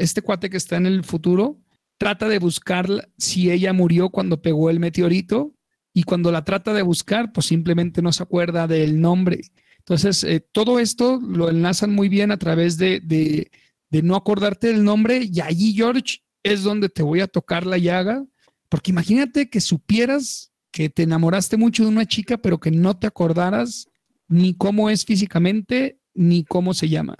[0.00, 1.58] este cuate que está en el futuro
[2.02, 5.54] trata de buscar si ella murió cuando pegó el meteorito
[5.94, 9.42] y cuando la trata de buscar, pues simplemente no se acuerda del nombre.
[9.78, 13.52] Entonces, eh, todo esto lo enlazan muy bien a través de, de,
[13.88, 17.78] de no acordarte del nombre y allí, George, es donde te voy a tocar la
[17.78, 18.26] llaga,
[18.68, 23.06] porque imagínate que supieras que te enamoraste mucho de una chica, pero que no te
[23.06, 23.86] acordaras
[24.26, 27.16] ni cómo es físicamente, ni cómo se llama.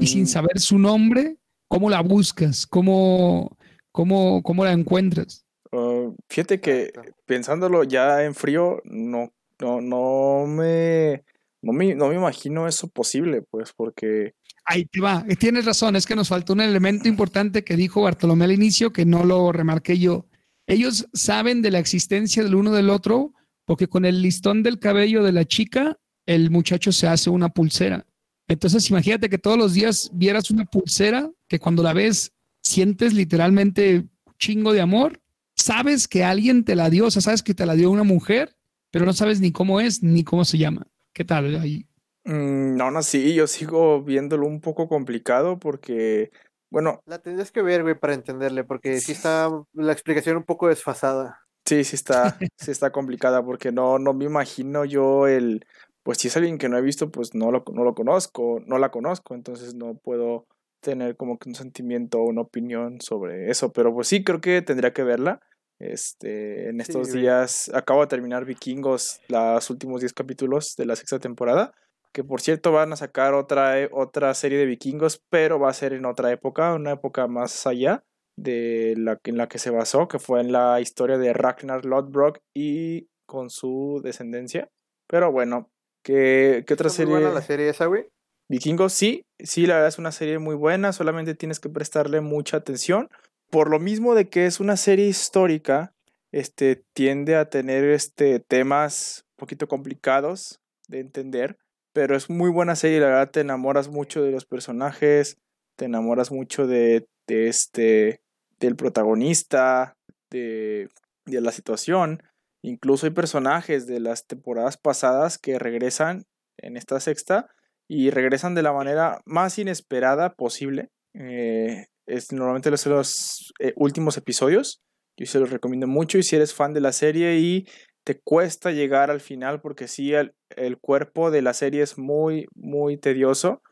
[0.00, 0.28] Y sin mm.
[0.28, 1.36] saber su nombre,
[1.68, 2.66] ¿cómo la buscas?
[2.66, 3.58] ¿Cómo,
[3.96, 5.46] cómo, cómo la encuentras?
[5.72, 6.92] Ah, fíjate que
[7.24, 11.24] pensándolo ya en frío, no, no, no me,
[11.62, 14.34] no me, no me imagino eso posible, pues, porque
[14.68, 18.44] Ahí te va, tienes razón, es que nos faltó un elemento importante que dijo Bartolomé
[18.44, 20.26] al inicio que no lo remarqué yo.
[20.66, 23.32] Ellos saben de la existencia del uno del otro
[23.64, 28.04] porque con el listón del cabello de la chica, el muchacho se hace una pulsera.
[28.48, 32.32] Entonces, imagínate que todos los días vieras una pulsera que cuando la ves
[32.66, 34.04] sientes literalmente
[34.38, 35.20] chingo de amor.
[35.54, 38.56] Sabes que alguien te la dio, o sea, sabes que te la dio una mujer,
[38.90, 40.86] pero no sabes ni cómo es ni cómo se llama.
[41.12, 41.56] ¿Qué tal?
[41.56, 41.86] Ahí
[42.26, 46.32] Mm, no, no, sí, yo sigo viéndolo un poco complicado porque,
[46.70, 47.00] bueno.
[47.06, 51.40] La tendrías que ver, güey, para entenderle, porque sí está la explicación un poco desfasada.
[51.64, 55.64] Sí, sí está, sí está complicada porque no, no me imagino yo el,
[56.02, 58.78] pues si es alguien que no he visto, pues no lo, no lo conozco, no
[58.78, 60.48] la conozco, entonces no puedo
[60.80, 64.62] tener como que un sentimiento o una opinión sobre eso, pero pues sí, creo que
[64.62, 65.40] tendría que verla.
[65.78, 71.18] Este, en estos días acabo de terminar Vikingos, los últimos 10 capítulos de la sexta
[71.18, 71.74] temporada
[72.16, 75.74] que por cierto van a sacar otra, e, otra serie de vikingos, pero va a
[75.74, 78.04] ser en otra época, una época más allá
[78.38, 82.38] de la en la que se basó, que fue en la historia de Ragnar Lodbrok
[82.54, 84.70] y con su descendencia.
[85.06, 85.70] Pero bueno,
[86.02, 87.12] ¿qué, qué otra serie?
[87.12, 88.08] Muy buena la serie esa, güey.
[88.48, 92.58] Vikingos, sí, sí, la verdad es una serie muy buena, solamente tienes que prestarle mucha
[92.58, 93.08] atención.
[93.50, 95.92] Por lo mismo de que es una serie histórica,
[96.32, 101.58] este, tiende a tener este, temas un poquito complicados de entender,
[101.92, 105.38] pero es muy buena serie, la verdad te enamoras mucho de los personajes,
[105.76, 108.20] te enamoras mucho de, de este,
[108.60, 109.96] del protagonista,
[110.30, 110.88] de,
[111.24, 112.22] de la situación.
[112.62, 116.24] Incluso hay personajes de las temporadas pasadas que regresan
[116.58, 117.48] en esta sexta
[117.88, 120.90] y regresan de la manera más inesperada posible.
[121.14, 124.80] Eh, es normalmente los, eh, últimos episodios.
[125.18, 127.66] Yo se los recomiendo mucho y si eres fan de la serie y
[128.04, 132.46] te cuesta llegar al final porque sí, el, el cuerpo de la serie es muy,
[132.54, 133.62] muy tedioso,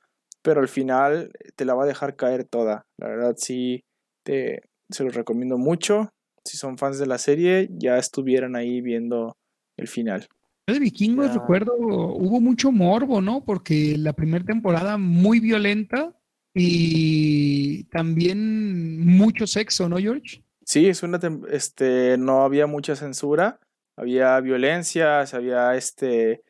[0.43, 2.87] pero al final te la va a dejar caer toda.
[2.99, 3.85] La verdad sí,
[4.25, 6.11] te, se los recomiendo mucho.
[6.45, 9.37] Si son fans de la serie, ya estuvieran ahí viendo
[9.77, 10.29] el final.
[10.67, 13.45] De vikingos, recuerdo, hubo mucho morbo, ¿no?
[13.45, 16.15] Porque la primera temporada muy violenta
[16.55, 20.43] y también mucho sexo, ¿no, George?
[20.65, 23.61] Sí, es una este no había mucha censura,
[23.97, 26.43] había violencia, había este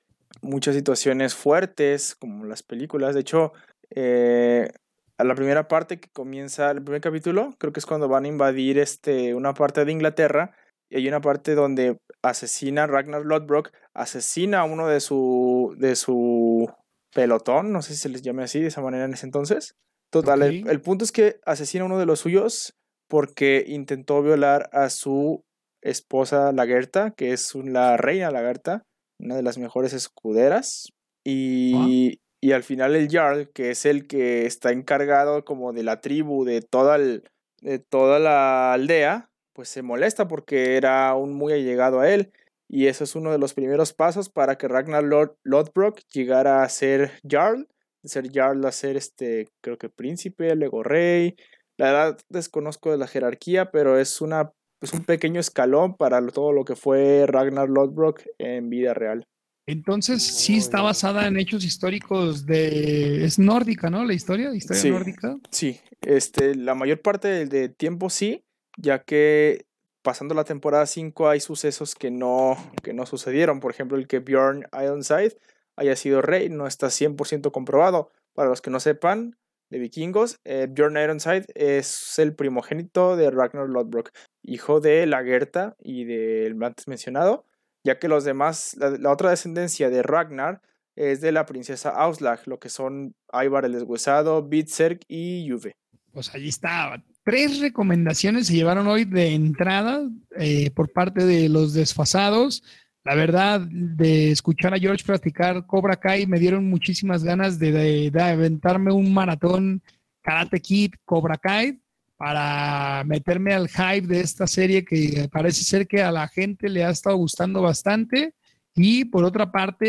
[0.42, 3.14] muchas situaciones fuertes como las películas.
[3.14, 3.52] De hecho,
[3.90, 4.70] eh,
[5.18, 8.28] a la primera parte que comienza el primer capítulo, creo que es cuando van a
[8.28, 10.52] invadir este una parte de Inglaterra
[10.90, 16.70] y hay una parte donde asesina Ragnar Lodbrok, asesina a uno de su de su
[17.14, 19.74] pelotón, no sé si se les llame así de esa manera en ese entonces.
[20.10, 22.74] Total, el- punto es que asesina a uno de los suyos
[23.08, 25.42] porque intentó violar a su
[25.82, 28.82] esposa Lagerta, que es la reina Lagerta,
[29.20, 30.88] una de las mejores escuderas.
[31.26, 36.00] Y, y al final el Jarl, que es el que está encargado como de la
[36.00, 37.24] tribu, de toda, el-
[37.60, 42.32] de toda la aldea, pues se molesta porque era un muy allegado a él.
[42.68, 46.68] Y eso es uno de los primeros pasos para que Ragnar Lod- Lodbrok llegara a
[46.68, 47.68] ser Jarl,
[48.02, 51.36] de ser Jarl a ser este, creo que príncipe, luego rey.
[51.76, 56.52] La verdad desconozco de la jerarquía, pero es una es un pequeño escalón para todo
[56.52, 59.26] lo que fue Ragnar Lodbrok en vida real.
[59.66, 63.24] Entonces sí está basada en hechos históricos de...
[63.24, 64.04] Es nórdica, ¿no?
[64.04, 64.90] La historia, historia Sí.
[64.90, 65.38] nórdica.
[65.50, 68.43] Sí, este, la mayor parte del de tiempo sí,
[68.76, 69.66] ya que
[70.02, 73.60] pasando la temporada 5 hay sucesos que no, que no sucedieron.
[73.60, 75.38] Por ejemplo, el que Bjorn Ironside
[75.76, 78.10] haya sido rey no está 100% comprobado.
[78.34, 79.36] Para los que no sepan,
[79.70, 84.10] de vikingos, eh, Bjorn Ironside es el primogénito de Ragnar Lodbrok,
[84.42, 87.44] hijo de Lagerta y del antes mencionado,
[87.82, 90.60] ya que los demás, la, otra descendencia de Ragnar
[90.96, 95.72] es de la princesa Auslag, lo que son Ivar el Deshuesado, Bitserk y Juve.
[96.12, 97.02] Pues allí está.
[97.24, 100.06] Tres recomendaciones se llevaron hoy de entrada
[100.36, 102.62] eh, por parte de los desfasados.
[103.02, 108.22] La verdad, de escuchar a George practicar Cobra Kai, me dieron muchísimas ganas de, de-
[108.22, 109.82] aventarme un maratón
[110.22, 111.80] Karate Kid Cobra Kai
[112.16, 116.84] para meterme al hype de esta serie que parece ser que a la gente le
[116.84, 118.34] ha estado gustando bastante.
[118.74, 119.86] Y por otra parte,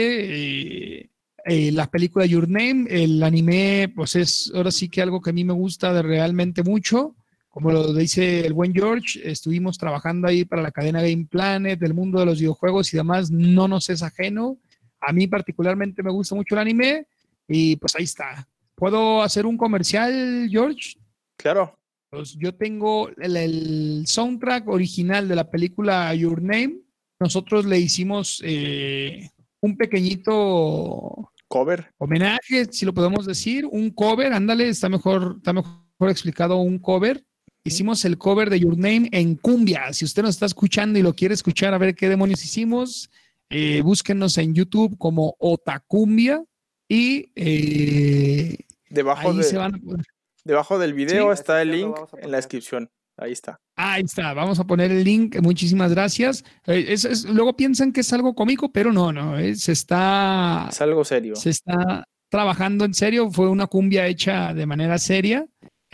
[0.99, 1.09] eh,
[1.45, 5.33] eh, la película Your Name, el anime, pues es ahora sí que algo que a
[5.33, 7.15] mí me gusta de realmente mucho.
[7.55, 11.93] Como lo dice el buen George, estuvimos trabajando ahí para la cadena Game Planet, del
[11.93, 14.59] mundo de los videojuegos y demás, no nos es ajeno.
[14.99, 17.07] A mí particularmente me gusta mucho el anime
[17.47, 18.45] y pues ahí está.
[18.75, 20.97] ¿Puedo hacer un comercial, George?
[21.37, 26.81] Claro, Pues yo tengo el, el soundtrack original de la película Your Name.
[27.21, 29.29] Nosotros le hicimos eh,
[29.61, 31.89] un pequeñito cover.
[31.99, 37.23] homenaje, si lo podemos decir, un cover, ándale, está mejor, está mejor explicado un cover.
[37.69, 39.91] Hicimos el cover de Your Name en cumbia.
[39.91, 43.09] Si usted nos está escuchando y lo quiere escuchar a ver qué demonios hicimos,
[43.49, 46.43] eh, búsquenos en YouTube como Otacumbia
[46.87, 48.55] y eh,
[48.87, 50.05] Debajo, ahí de- se van a poder-
[50.43, 52.87] debajo del video Sí, está el link en la descripción.
[53.17, 53.59] Ahí está.
[53.75, 55.37] Ahí está, vamos a poner el link.
[55.41, 56.43] Muchísimas gracias.
[56.67, 60.67] Eh, es- es- luego piensan que es algo cómico, pero no, no, eh, se está
[60.69, 61.35] Es algo serio.
[61.35, 65.47] se está trabajando en serio, fue una cumbia hecha de manera seria,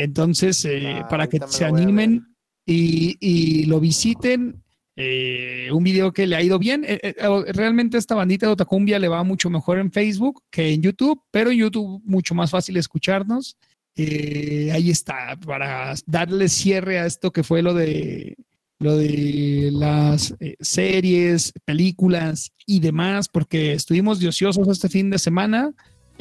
[0.04, 2.26] entonces eh, Ah, para que se animen
[2.66, 4.64] y, y lo visiten,
[4.96, 8.54] eh, un video que le ha ido bien, Eh, eh, eh, realmente esta bandita de
[8.54, 12.52] Otacumbia le va mucho mejor en Facebook que en YouTube, pero en YouTube mucho más
[12.52, 13.58] fácil escucharnos.
[13.96, 18.38] Eh, ahí está, para darle cierre a esto que fue lo de
[18.80, 25.72] lo de las series, películas y demás, porque estuvimos de ociosos este fin de semana,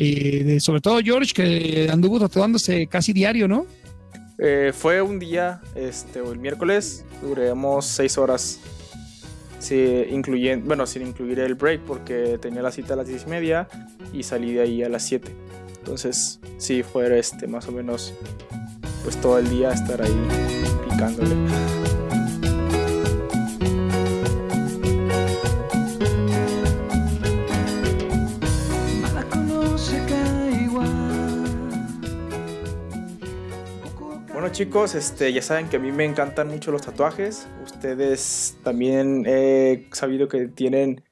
[0.01, 3.67] eh, sobre todo George, que anduvo tatuándose casi diario, ¿no?
[4.39, 8.59] Eh, fue un día, este, el miércoles, duramos seis horas.
[9.59, 10.07] Sí,
[10.65, 13.69] bueno, sin incluir el break, porque tenía la cita a las diez y media
[14.15, 15.31] y salí de ahí a las 7.
[15.81, 18.15] Entonces, sí, fue este, más o menos,
[19.05, 20.29] pues todo el día estar ahí
[20.89, 21.35] picándole.
[34.41, 37.47] Bueno chicos, este, ya saben que a mí me encantan mucho los tatuajes.
[37.63, 41.05] Ustedes también he sabido que tienen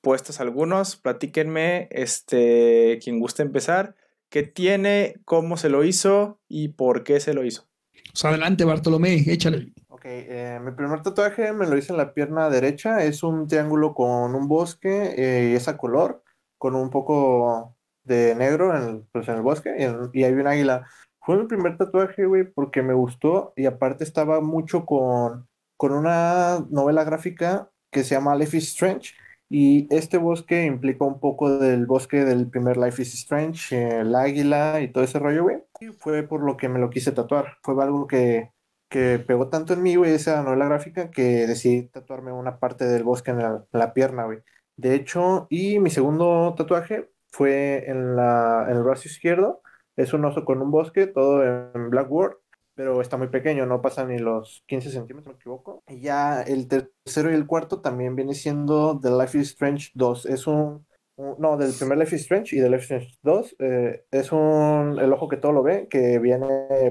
[0.00, 0.96] puestos algunos.
[0.96, 3.94] Platíquenme, este, quien guste empezar,
[4.30, 7.68] qué tiene, cómo se lo hizo y por qué se lo hizo.
[8.10, 9.74] Pues adelante, Bartolomé, échale.
[9.88, 13.04] Ok, eh, mi primer tatuaje me lo hice en la pierna derecha.
[13.04, 16.24] Es un triángulo con un bosque eh, y esa color,
[16.56, 20.46] con un poco de negro en el, pues en el bosque y, y hay un
[20.46, 20.86] águila.
[21.22, 26.66] Fue mi primer tatuaje, güey, porque me gustó y aparte estaba mucho con, con una
[26.70, 29.14] novela gráfica que se llama Life is Strange.
[29.48, 34.80] Y este bosque implica un poco del bosque del primer Life is Strange, el águila
[34.80, 35.58] y todo ese rollo, güey.
[35.80, 37.58] Y fue por lo que me lo quise tatuar.
[37.62, 38.50] Fue algo que,
[38.88, 43.04] que pegó tanto en mí, güey, esa novela gráfica, que decidí tatuarme una parte del
[43.04, 44.38] bosque en la, en la pierna, güey.
[44.76, 49.62] De hecho, y mi segundo tatuaje fue en, la, en el brazo izquierdo
[50.02, 52.38] es un oso con un bosque, todo en Blackboard,
[52.74, 55.82] pero está muy pequeño, no pasa ni los 15 centímetros, me equivoco.
[55.88, 60.26] Y ya el tercero y el cuarto también viene siendo The Life is Strange 2.
[60.26, 60.86] Es un,
[61.16, 63.56] no, del primer Life is Strange y del Life is Strange 2.
[63.58, 66.48] Eh, es un, el ojo que todo lo ve, que viene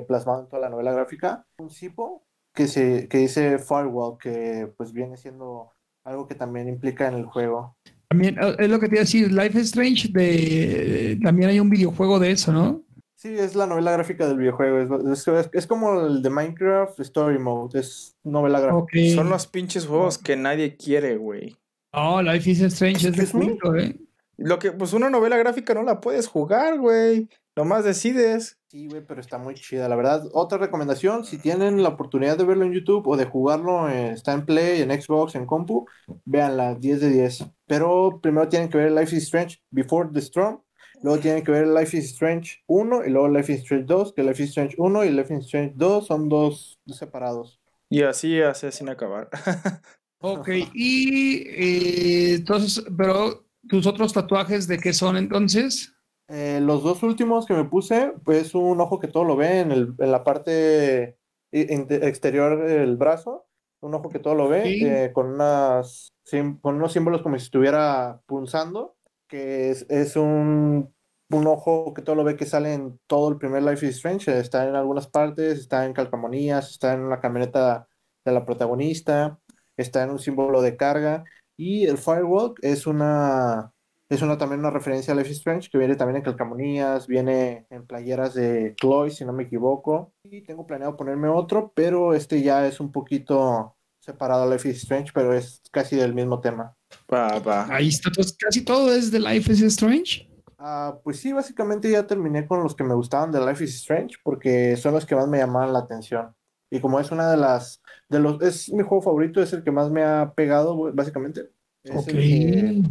[0.08, 1.46] plasmado en toda la novela gráfica.
[1.58, 7.08] Un cipo que, se, que dice Firewall, que pues viene siendo algo que también implica
[7.08, 7.76] en el juego.
[8.10, 11.70] También es lo que te iba a decir, Life is Strange, de, también hay un
[11.70, 12.84] videojuego de eso, ¿no?
[13.22, 15.12] Sí, es la novela gráfica del videojuego.
[15.12, 17.80] Es, es, es como el de Minecraft Story Mode.
[17.80, 18.82] Es novela gráfica.
[18.82, 19.14] Okay.
[19.14, 21.56] Son los pinches juegos que nadie quiere, güey.
[21.94, 23.96] No, Life is Strange es de culto, ¿eh?
[24.38, 27.30] Lo que, pues una novela gráfica no la puedes jugar, güey.
[27.56, 28.58] Nomás decides.
[28.70, 29.88] Sí, güey, pero está muy chida.
[29.88, 33.88] La verdad, otra recomendación, si tienen la oportunidad de verlo en YouTube o de jugarlo,
[33.88, 35.86] eh, está en Play, en Xbox, en compu,
[36.26, 37.46] véanla, 10 de 10.
[37.68, 40.60] Pero primero tienen que ver Life is Strange Before the Storm
[41.04, 44.24] Luego tienen que ver Life is Strange 1 y luego Life is Strange 2, que
[44.24, 47.60] Life is Strange 1 y Life is Strange 2 son dos separados.
[47.90, 49.30] Y así hace sin acabar.
[50.20, 55.94] ok, y eh, entonces, pero tus otros tatuajes, ¿de qué son entonces?
[56.28, 59.72] Eh, los dos últimos que me puse, pues un ojo que todo lo ve en,
[59.72, 61.18] el, en la parte
[61.52, 63.48] exterior del brazo,
[63.82, 64.86] un ojo que todo lo ve, sí.
[64.86, 66.14] eh, con, unas,
[66.62, 68.96] con unos símbolos como si estuviera punzando
[69.32, 70.94] que es, es un,
[71.32, 74.38] un, ojo que todo lo ve que sale en todo el primer Life is Strange.
[74.38, 77.88] Está en algunas partes, está en calcamonías, está en la camioneta
[78.26, 79.40] de la protagonista,
[79.78, 81.24] está en un símbolo de carga.
[81.58, 83.74] Y el Firewalk es una,
[84.10, 87.68] es una también una referencia a Life is Strange que viene también en calcamonías, viene
[87.70, 90.14] en playeras de Chloe, si no me equivoco.
[90.24, 95.12] Y tengo planeado ponerme otro, pero este ya es un poquito separado Life is Strange,
[95.14, 96.76] pero es casi del mismo tema.
[97.12, 97.68] Va.
[97.74, 100.28] Ahí está, pues casi todo es de Life is Strange.
[100.60, 104.18] Uh, pues sí, básicamente ya terminé con los que me gustaban de Life is Strange
[104.24, 106.36] porque son los que más me llamaban la atención.
[106.70, 109.72] Y como es una de las, de los, es mi juego favorito, es el que
[109.72, 111.50] más me ha pegado, básicamente.
[111.84, 112.82] Es okay.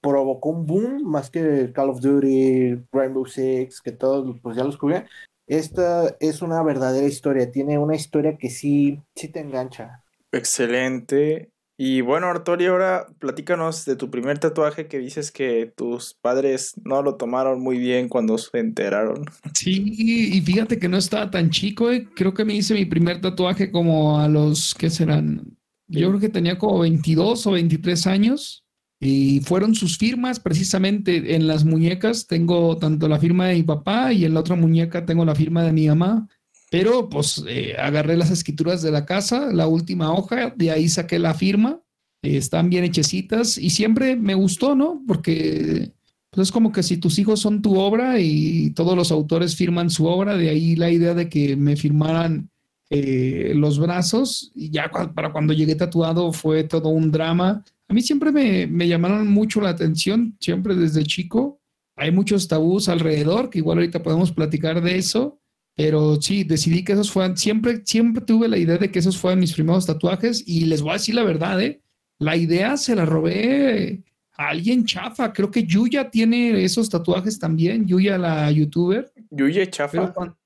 [0.00, 4.76] provocó un boom más que Call of Duty, Rainbow Six, que todos pues ya los
[4.76, 5.06] jugué.
[5.46, 10.01] Esta es una verdadera historia, tiene una historia que sí, sí te engancha.
[10.32, 11.52] Excelente.
[11.78, 17.02] Y bueno, Arturi, ahora platícanos de tu primer tatuaje que dices que tus padres no
[17.02, 19.24] lo tomaron muy bien cuando se enteraron.
[19.54, 22.08] Sí, y fíjate que no estaba tan chico, eh.
[22.14, 25.56] creo que me hice mi primer tatuaje como a los, ¿qué serán?
[25.88, 28.64] Yo creo que tenía como 22 o 23 años
[29.00, 32.26] y fueron sus firmas precisamente en las muñecas.
[32.26, 35.64] Tengo tanto la firma de mi papá y en la otra muñeca tengo la firma
[35.64, 36.28] de mi mamá.
[36.72, 41.18] Pero pues eh, agarré las escrituras de la casa, la última hoja, de ahí saqué
[41.18, 41.82] la firma,
[42.22, 45.02] eh, están bien hechecitas y siempre me gustó, ¿no?
[45.06, 45.92] Porque
[46.30, 49.90] pues es como que si tus hijos son tu obra y todos los autores firman
[49.90, 52.48] su obra, de ahí la idea de que me firmaran
[52.88, 57.62] eh, los brazos y ya para cuando llegué tatuado fue todo un drama.
[57.86, 61.60] A mí siempre me, me llamaron mucho la atención, siempre desde chico.
[61.96, 65.41] Hay muchos tabús alrededor, que igual ahorita podemos platicar de eso.
[65.74, 69.40] Pero sí, decidí que esos fueran, siempre, siempre tuve la idea de que esos fueran
[69.40, 71.80] mis primeros tatuajes y les voy a decir la verdad, ¿eh?
[72.18, 74.02] La idea se la robé
[74.36, 75.32] a alguien chafa.
[75.32, 79.12] Creo que Yuya tiene esos tatuajes también, Yuya la youtuber.
[79.30, 80.12] Yuya chafa.
[80.14, 80.36] Pero,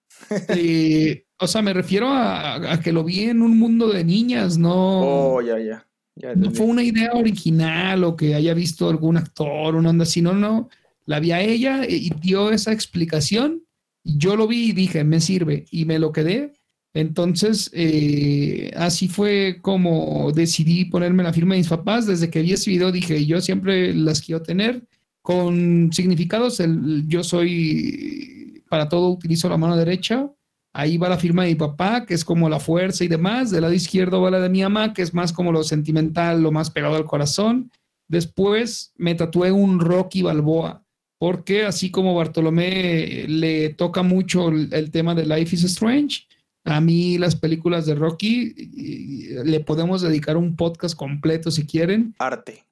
[0.49, 4.57] eh, o sea, me refiero a, a, que lo vi en un mundo de niñas,
[4.57, 5.35] no.
[5.35, 5.87] Oh, ya, ya.
[6.15, 10.23] ya no fue una idea original o que haya visto algún actor, una onda así,
[10.23, 10.71] no, no.
[11.05, 13.66] la vi a ella y dio esa explicación.
[14.07, 16.53] Yo lo vi y dije, me sirve y me lo quedé.
[16.95, 22.07] Entonces, eh, así fue como decidí ponerme la firma de mis papás.
[22.07, 24.87] Desde que vi ese video dije, yo siempre las quiero tener
[25.23, 26.61] con significados.
[26.61, 30.31] El, yo soy, para todo utilizo la mano derecha.
[30.73, 33.51] Ahí va la firma de mi papá, que es como la fuerza y demás.
[33.51, 36.53] Del lado izquierdo va la de mi mamá, que es más como lo sentimental, lo
[36.53, 37.71] más pegado al corazón.
[38.09, 40.86] Después me tatué un Rocky Balboa,
[41.27, 46.25] porque así como Bartolomé le toca mucho el, el tema de Life is Strange,
[46.63, 48.55] a mí las películas de Rocky
[49.45, 52.15] le podemos dedicar un podcast completo si quieren.
[52.21, 52.63] Arte.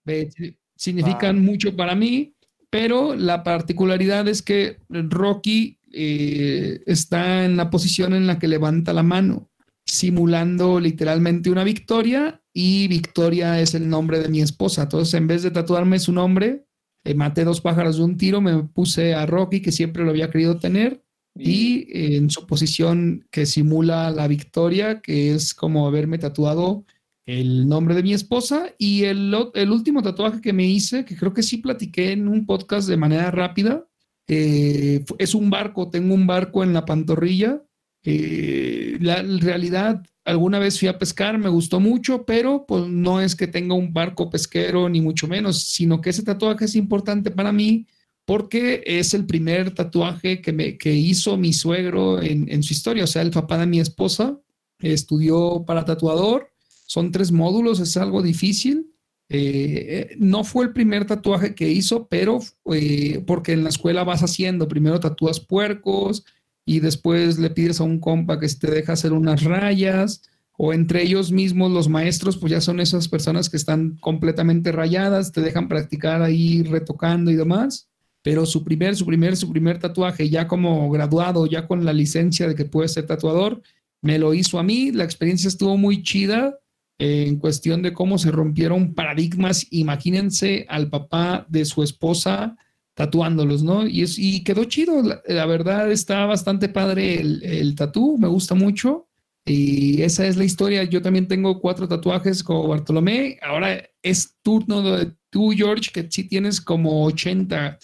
[0.76, 2.36] significan mucho para mí,
[2.70, 8.92] pero la particularidad es que Rocky eh, está en la posición en la que levanta
[8.92, 9.50] la mano,
[9.84, 14.82] simulando literalmente una victoria y Victoria es el nombre de mi esposa.
[14.82, 16.66] Entonces, en vez de tatuarme su nombre,
[17.04, 20.30] eh, maté dos pájaros de un tiro, me puse a Rocky, que siempre lo había
[20.30, 21.04] querido tener
[21.36, 26.84] y en su posición que simula la victoria, que es como haberme tatuado
[27.26, 28.72] el nombre de mi esposa.
[28.78, 32.46] Y el, el último tatuaje que me hice, que creo que sí platiqué en un
[32.46, 33.84] podcast de manera rápida,
[34.28, 37.62] eh, es un barco, tengo un barco en la pantorrilla.
[38.04, 43.34] Eh, la realidad, alguna vez fui a pescar, me gustó mucho, pero pues no es
[43.34, 47.50] que tenga un barco pesquero ni mucho menos, sino que ese tatuaje es importante para
[47.50, 47.86] mí
[48.26, 53.06] porque es el primer tatuaje que, me, que hizo mi suegro en, su historia, o
[53.06, 54.38] sea, el papá de mi esposa
[54.78, 56.50] estudió para tatuador,
[56.86, 58.90] son tres módulos, es algo difícil.
[59.30, 62.40] Eh, no fue el primer tatuaje que hizo, pero
[62.72, 66.24] eh, porque en la escuela vas haciendo, primero tatúas puercos
[66.64, 70.22] y después le pides a un compa que te deja hacer unas rayas,
[70.56, 75.32] o entre ellos mismos los maestros, pues ya son esas personas que están completamente rayadas,
[75.32, 77.88] te dejan practicar ahí retocando y demás
[78.24, 82.48] pero su primer, su primer, su primer tatuaje, ya como graduado, ya con la licencia
[82.48, 83.60] de que puede ser tatuador,
[84.00, 84.90] me lo hizo a mí.
[84.92, 86.58] La experiencia estuvo muy chida
[86.98, 89.66] eh, en cuestión de cómo se rompieron paradigmas.
[89.70, 92.56] Imagínense al papá de su esposa
[92.94, 93.86] tatuándolos, ¿no?
[93.86, 95.02] Y, es, y quedó chido.
[95.26, 99.08] La, verdad está bastante padre el, el tatú, me gusta mucho.
[99.46, 100.84] Y esa es la historia.
[100.84, 103.38] Yo también tengo cuatro tatuajes como Bartolomé.
[103.42, 107.78] Ahora es turno de tú, George, que sí tienes como 80.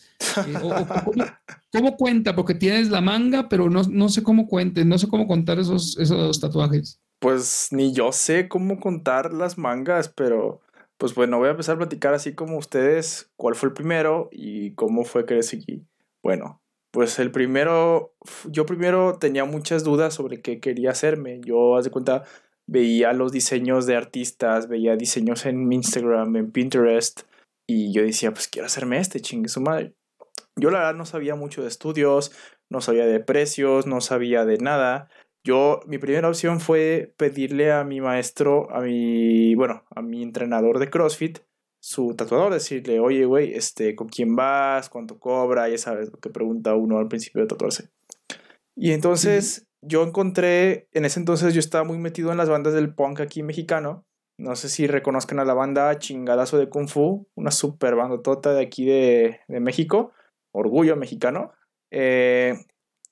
[0.46, 0.54] Eh,
[1.72, 2.34] ¿cómo, cuenta?
[2.34, 5.98] Porque tienes la manga, pero no, no sé cómo cuente, no sé cómo contar esos,
[5.98, 7.00] esos tatuajes.
[7.18, 10.62] Pues ni yo sé cómo contar las mangas, pero
[11.00, 14.74] pues bueno, voy a empezar a platicar así como ustedes cuál fue el primero y
[14.74, 15.86] cómo fue que seguí.
[16.22, 18.12] Bueno, pues el primero,
[18.44, 21.40] yo primero tenía muchas dudas sobre qué quería hacerme.
[21.42, 22.24] Yo, haz de cuenta,
[22.66, 27.22] veía los diseños de artistas, veía diseños en Instagram, en Pinterest,
[27.66, 29.94] y yo decía, pues quiero hacerme este, chingue su madre.
[30.54, 32.30] Yo la verdad no sabía mucho de estudios,
[32.68, 35.08] no sabía de precios, no sabía de nada.
[35.42, 40.78] Yo, mi primera opción fue pedirle a mi maestro, a mi, bueno, a mi entrenador
[40.78, 41.38] de CrossFit,
[41.80, 44.90] su tatuador, decirle, oye, güey, este, ¿con quién vas?
[44.90, 45.68] ¿Cuánto cobra?
[45.68, 47.88] Ya sabes lo que pregunta uno al principio de tatuarse.
[48.76, 52.94] Y entonces yo encontré, en ese entonces yo estaba muy metido en las bandas del
[52.94, 54.04] punk aquí mexicano
[54.40, 58.62] no sé si reconozcan a la banda Chingadazo de Kung Fu, una super bandotota de
[58.62, 60.12] aquí de, México,
[60.50, 61.52] orgullo mexicano.
[61.90, 62.54] Eh,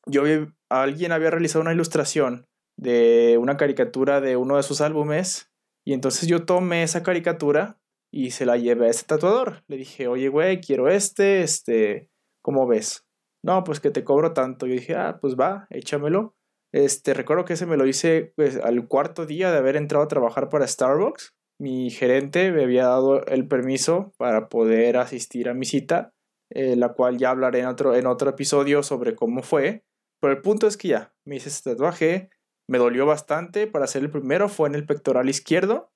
[0.07, 0.23] yo
[0.71, 2.47] alguien había realizado una ilustración
[2.79, 5.51] de una caricatura de uno de sus álbumes
[5.87, 7.81] y entonces yo tomé esa caricatura
[8.13, 9.65] y se la llevé a ese tatuador.
[9.69, 12.11] Le dije, oye, güey, quiero este, este,
[12.43, 13.07] ¿cómo ves?
[13.45, 14.67] No, pues que te cobro tanto.
[14.67, 16.35] Yo dije, ah, pues va, échamelo.
[16.73, 20.09] Este, recuerdo que ese me lo hice pues, al cuarto día de haber entrado a
[20.09, 21.35] trabajar para Starbucks.
[21.61, 26.13] Mi gerente me había dado el permiso para poder asistir a mi cita,
[26.51, 29.83] eh, la cual ya hablaré en otro, en otro episodio sobre cómo fue.
[30.21, 32.31] Pero el punto es que ya, me hice este tatuaje,
[32.67, 33.67] me dolió bastante.
[33.67, 35.93] Para hacer el primero fue en el pectoral izquierdo.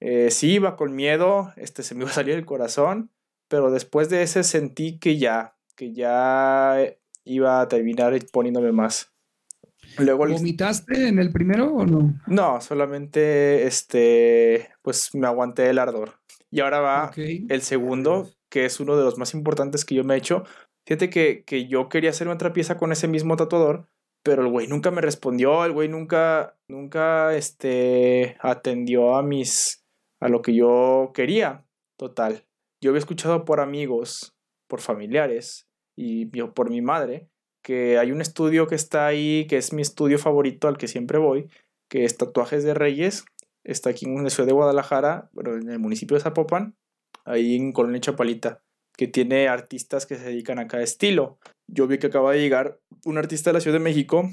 [0.00, 3.10] Eh, sí iba con miedo, este, se me iba a salir el corazón,
[3.48, 6.76] pero después de ese sentí que ya, que ya
[7.24, 9.14] iba a terminar poniéndome más.
[9.98, 12.20] Luego ¿Vomitaste en el primero o no?
[12.26, 16.14] No, solamente este, pues me aguanté el ardor.
[16.50, 20.14] Y ahora va el segundo, que es uno de los más importantes que yo me
[20.14, 20.44] he hecho.
[20.86, 23.88] Fíjate que, que yo quería hacer otra pieza con ese mismo tatuador,
[24.22, 29.84] pero el güey nunca me respondió, el güey nunca, nunca, este, atendió a mis,
[30.20, 31.64] a lo que yo quería.
[31.96, 32.44] Total.
[32.82, 34.34] Yo había escuchado por amigos,
[34.68, 37.28] por familiares y por mi madre
[37.64, 41.18] que hay un estudio que está ahí, que es mi estudio favorito al que siempre
[41.18, 41.48] voy,
[41.88, 43.24] que es Tatuajes de Reyes.
[43.64, 46.76] Está aquí en la ciudad de Guadalajara, pero en el municipio de Zapopan,
[47.24, 48.62] ahí en Colonia Chapalita.
[48.96, 51.38] Que tiene artistas que se dedican a cada estilo.
[51.66, 54.30] Yo vi que acaba de llegar un artista de la Ciudad de México,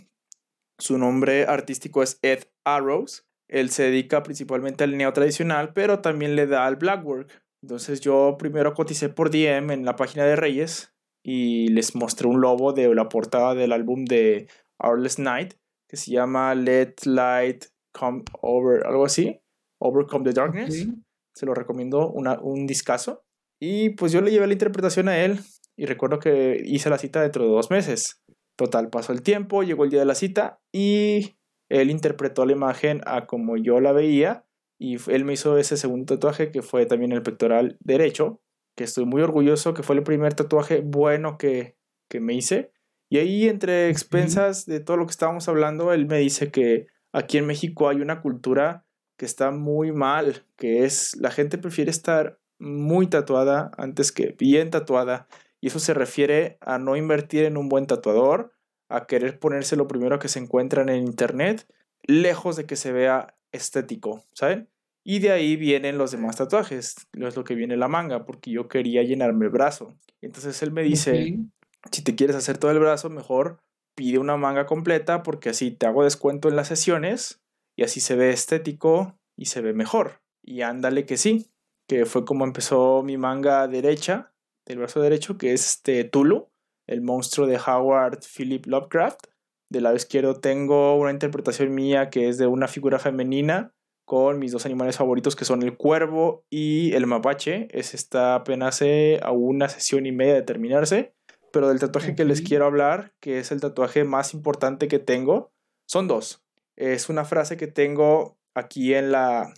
[0.82, 3.28] su nombre artístico es Ed Arrows.
[3.48, 7.30] Él se dedica principalmente al neo tradicional, pero también le da al blackwork.
[7.62, 12.42] Entonces yo primero coticé por DM en la página de Reyes y les mostré un
[12.42, 14.48] logo de la portada del álbum de
[14.80, 15.54] Hourless Night
[15.88, 19.40] que se llama Let Light Come Over, algo así,
[19.80, 20.88] Overcome the Darkness.
[21.36, 23.24] Se lo recomiendo, una, un discazo.
[23.62, 25.40] Y pues yo le llevé la interpretación a él
[25.78, 28.22] y recuerdo que hice la cita dentro de dos meses.
[28.58, 31.38] Total, pasó el tiempo, llegó el día de la cita y
[31.70, 34.46] él interpretó la imagen a como yo la veía
[34.80, 38.42] y él me hizo ese segundo tatuaje que fue también el pectoral derecho,
[38.76, 41.78] que estoy muy orgulloso, que fue el primer tatuaje bueno que,
[42.10, 42.72] que me hice
[43.12, 47.38] y ahí, entre expensas de todo lo que estábamos hablando, él me dice que aquí
[47.40, 48.86] en México hay una cultura
[49.18, 54.70] que está muy mal, que es la gente prefiere estar muy tatuada antes que bien
[54.70, 55.28] tatuada.
[55.60, 58.54] Y eso se refiere a no invertir en un buen tatuador,
[58.90, 61.68] a querer ponerse lo primero que se encuentran en internet,
[62.04, 64.70] lejos de que se vea estético, ¿saben?
[65.04, 68.68] Y de ahí vienen los demás tatuajes, es lo que viene la manga, porque yo
[68.68, 69.96] quería llenarme el brazo.
[70.22, 71.40] Entonces él me dice,
[71.92, 73.60] si te quieres hacer todo el brazo, mejor
[73.96, 77.42] pide una manga completa porque así te hago descuento en las sesiones
[77.76, 80.22] y así se ve estético y se ve mejor.
[80.44, 81.51] Y ándale que sí,
[81.88, 84.34] que fue como empezó mi manga derecha,
[84.66, 86.50] del brazo derecho, que es este Tulu,
[86.88, 89.28] el monstruo de Howard Philip Lovecraft.
[89.70, 93.74] Del lado izquierdo tengo una interpretación mía que es de una figura femenina
[94.06, 97.68] con mis dos animales favoritos que son el cuervo y el mapache.
[97.72, 98.82] Es está apenas
[99.22, 101.14] a una sesión y media de terminarse
[101.52, 105.52] pero del tatuaje que les quiero hablar, que es el tatuaje más importante que tengo,
[105.86, 106.44] son dos.
[106.76, 109.54] Es una frase que tengo aquí en la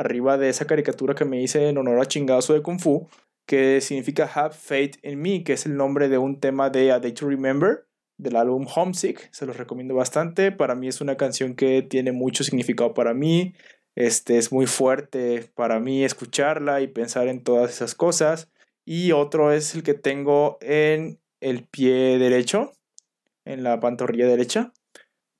[0.00, 3.08] arriba de esa caricatura que me hice en honor a chingazo de Kung Fu,
[3.46, 7.00] que significa Have Faith in Me, que es el nombre de un tema de A
[7.00, 7.86] Day to Remember
[8.16, 9.28] del álbum Homesick.
[9.32, 10.52] Se los recomiendo bastante.
[10.52, 13.54] Para mí es una canción que tiene mucho significado para mí.
[13.94, 18.48] Este es muy fuerte para mí escucharla y pensar en todas esas cosas
[18.84, 22.72] y otro es el que tengo en el pie derecho,
[23.44, 24.72] en la pantorrilla derecha.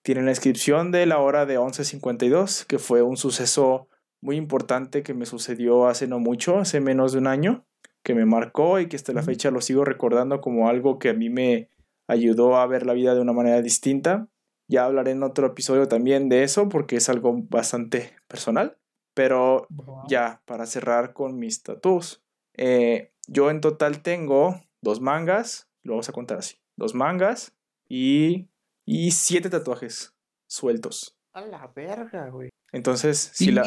[0.02, 3.88] Tiene la inscripción de la hora de 11.52, que fue un suceso
[4.20, 7.64] muy importante que me sucedió hace no mucho, hace menos de un año,
[8.02, 11.14] que me marcó y que hasta la fecha lo sigo recordando como algo que a
[11.14, 11.68] mí me
[12.06, 14.28] ayudó a ver la vida de una manera distinta.
[14.68, 18.76] Ya hablaré en otro episodio también de eso porque es algo bastante personal.
[19.14, 19.66] Pero
[20.08, 22.22] ya, para cerrar con mis tatuos.
[22.54, 27.54] Eh, yo en total tengo dos mangas, lo vamos a contar así, dos mangas
[27.88, 28.48] y,
[28.84, 30.14] y siete tatuajes
[30.46, 31.19] sueltos.
[31.32, 32.50] A la verga, güey.
[32.72, 33.64] Entonces, si la...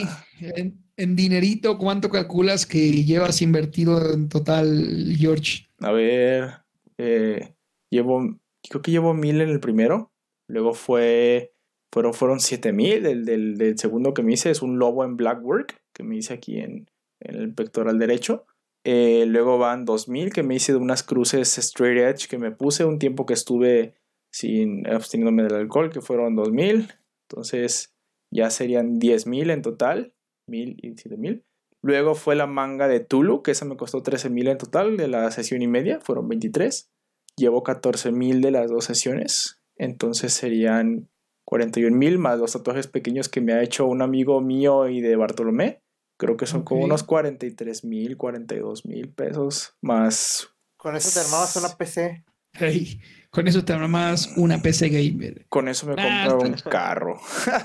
[0.95, 5.65] En, dinerito, ¿cuánto calculas que llevas invertido en total, George?
[5.79, 6.51] A ver,
[6.97, 7.55] eh,
[7.89, 8.39] llevo,
[8.69, 10.11] creo que llevo mil en el primero,
[10.47, 11.53] luego fue,
[11.91, 15.81] fueron, fueron siete mil, el del, segundo que me hice es un lobo en Blackwork,
[15.93, 16.89] que me hice aquí en,
[17.19, 18.45] en el pectoral derecho.
[18.85, 22.83] Eh, luego van 2000 que me hice de unas cruces straight edge que me puse
[22.83, 23.95] un tiempo que estuve
[24.29, 26.89] sin absteniéndome del alcohol, que fueron 2000.
[27.33, 27.95] Entonces
[28.31, 30.13] ya serían 10.000 en total,
[30.47, 31.43] 1000 y 7000.
[31.81, 35.29] Luego fue la manga de Tulu, que esa me costó 13.000 en total de la
[35.31, 36.91] sesión y media, fueron 23.
[37.35, 41.09] Llevo 14.000 de las dos sesiones, entonces serían
[41.49, 45.81] 41.000 más los tatuajes pequeños que me ha hecho un amigo mío y de Bartolomé.
[46.19, 50.49] Creo que son como unos 43 mil, 42 mil pesos más.
[50.77, 52.23] Con eso te armabas una PC.
[52.53, 53.01] Hey,
[53.33, 55.47] con eso te armabas una PC gamer.
[55.49, 57.19] Con eso me ah, compraba un carro.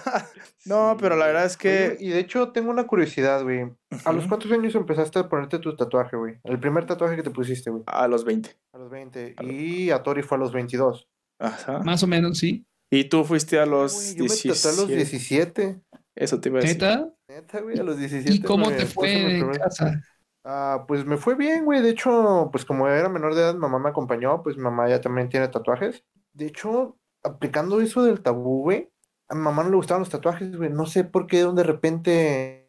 [0.64, 1.98] no, pero la verdad es que.
[2.00, 3.70] y de hecho, tengo una curiosidad, güey.
[4.06, 6.36] ¿A los cuántos años empezaste a ponerte tu tatuaje, güey?
[6.44, 7.82] El primer tatuaje que te pusiste, güey.
[7.84, 8.56] A los 20.
[8.72, 9.36] A los 20.
[9.42, 11.06] y a Tori fue a los 22.
[11.38, 11.80] Ajá.
[11.80, 12.64] Más o menos, sí.
[12.90, 14.48] ¿Y tú fuiste a los yo 17?
[14.48, 15.80] Me tatué a los 17.
[16.16, 16.82] Eso te iba a decir.
[16.82, 17.12] ¿Neta?
[17.28, 18.32] Neta, güey, a los 17.
[18.32, 20.02] ¿Y cómo te fue en casa?
[20.44, 21.82] Ah, pues me fue bien, güey.
[21.82, 25.28] De hecho, pues como era menor de edad, mamá me acompañó, pues mamá ya también
[25.28, 26.04] tiene tatuajes.
[26.32, 28.90] De hecho, aplicando eso del tabú, güey,
[29.28, 30.70] a mamá no le gustaban los tatuajes, güey.
[30.70, 32.68] No sé por qué de repente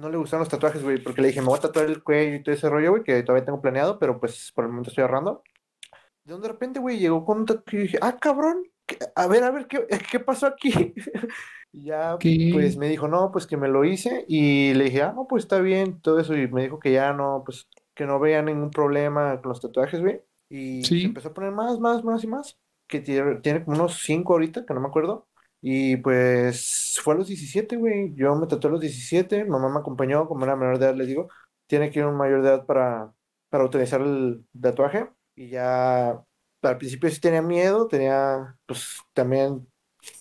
[0.00, 2.36] no le gustaban los tatuajes, güey, porque le dije, me voy a tatuar el cuello
[2.36, 5.02] y todo ese rollo, güey, que todavía tengo planeado, pero pues por el momento estoy
[5.02, 5.42] ahorrando.
[6.24, 8.62] De donde de repente, güey, llegó con un tatuaje y dije, ah, cabrón,
[9.14, 10.94] a ver, a ver, ¿qué, qué pasó aquí?
[11.72, 14.24] Y ya, pues me dijo, no, pues que me lo hice.
[14.28, 16.36] Y le dije, ah, no, pues está bien, todo eso.
[16.36, 20.00] Y me dijo que ya no, pues que no veía ningún problema con los tatuajes,
[20.00, 20.20] güey.
[20.48, 22.58] Y empezó a poner más, más, más y más.
[22.88, 25.28] Que tiene, tiene como unos 5 ahorita, que no me acuerdo.
[25.62, 28.14] Y pues fue a los 17, güey.
[28.14, 29.44] Yo me tatué a los 17.
[29.44, 31.28] Mamá me acompañó, como era menor de edad, les digo.
[31.66, 33.12] Tiene que ir un mayor de edad para,
[33.48, 35.08] para utilizar el tatuaje.
[35.36, 36.20] Y ya
[36.62, 39.66] al principio sí tenía miedo, tenía pues también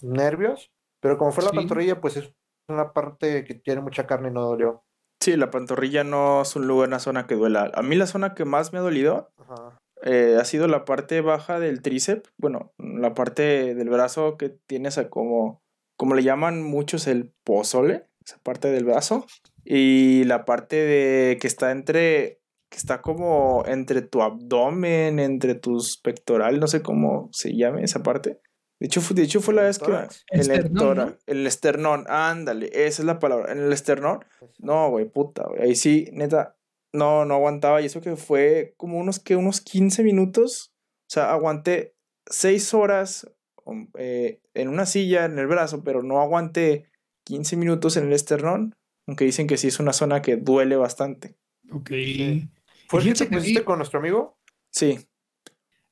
[0.02, 0.72] nervios,
[1.02, 1.56] pero como fue la Sí.
[1.58, 2.34] pantorrilla, pues es
[2.70, 4.84] una parte que tiene mucha carne y no dolió.
[5.22, 7.72] Sí, la pantorrilla no es un lugar, una zona que duela.
[7.74, 9.78] A mí la zona que más me ha dolido Ajá.
[10.04, 14.98] eh, ha sido la parte baja del tríceps, bueno, la parte del brazo que tienes
[14.98, 15.62] a como,
[15.98, 19.26] como le llaman muchos el pozole, esa parte del brazo,
[19.66, 22.40] y la parte de que está entre,
[22.72, 28.04] que está como entre tu abdomen, entre tus pectorales, no sé cómo se llame esa
[28.04, 28.40] parte.
[28.80, 29.86] De hecho, fue, de hecho fue la vez que...
[29.86, 30.26] Tórax.
[30.30, 31.18] El Esternón, tórax, ¿no?
[31.26, 34.24] el esternón, ándale, esa es la palabra, en el esternón.
[34.58, 35.62] No, güey, puta, güey.
[35.62, 36.56] Ahí sí, neta,
[36.94, 37.82] no, no aguantaba.
[37.82, 40.74] Y eso que fue como unos, que unos 15 minutos.
[41.08, 41.96] O sea, aguanté
[42.28, 43.30] 6 horas
[43.66, 46.90] um, eh, en una silla, en el brazo, pero no aguanté
[47.26, 48.76] 15 minutos en el esternón.
[49.08, 51.36] Aunque dicen que sí es una zona que duele bastante.
[51.72, 51.90] Ok.
[51.90, 52.50] Sí.
[52.88, 54.38] ¿Fue el que Fíjense te que a pusiste mí- con nuestro amigo?
[54.72, 55.00] Sí,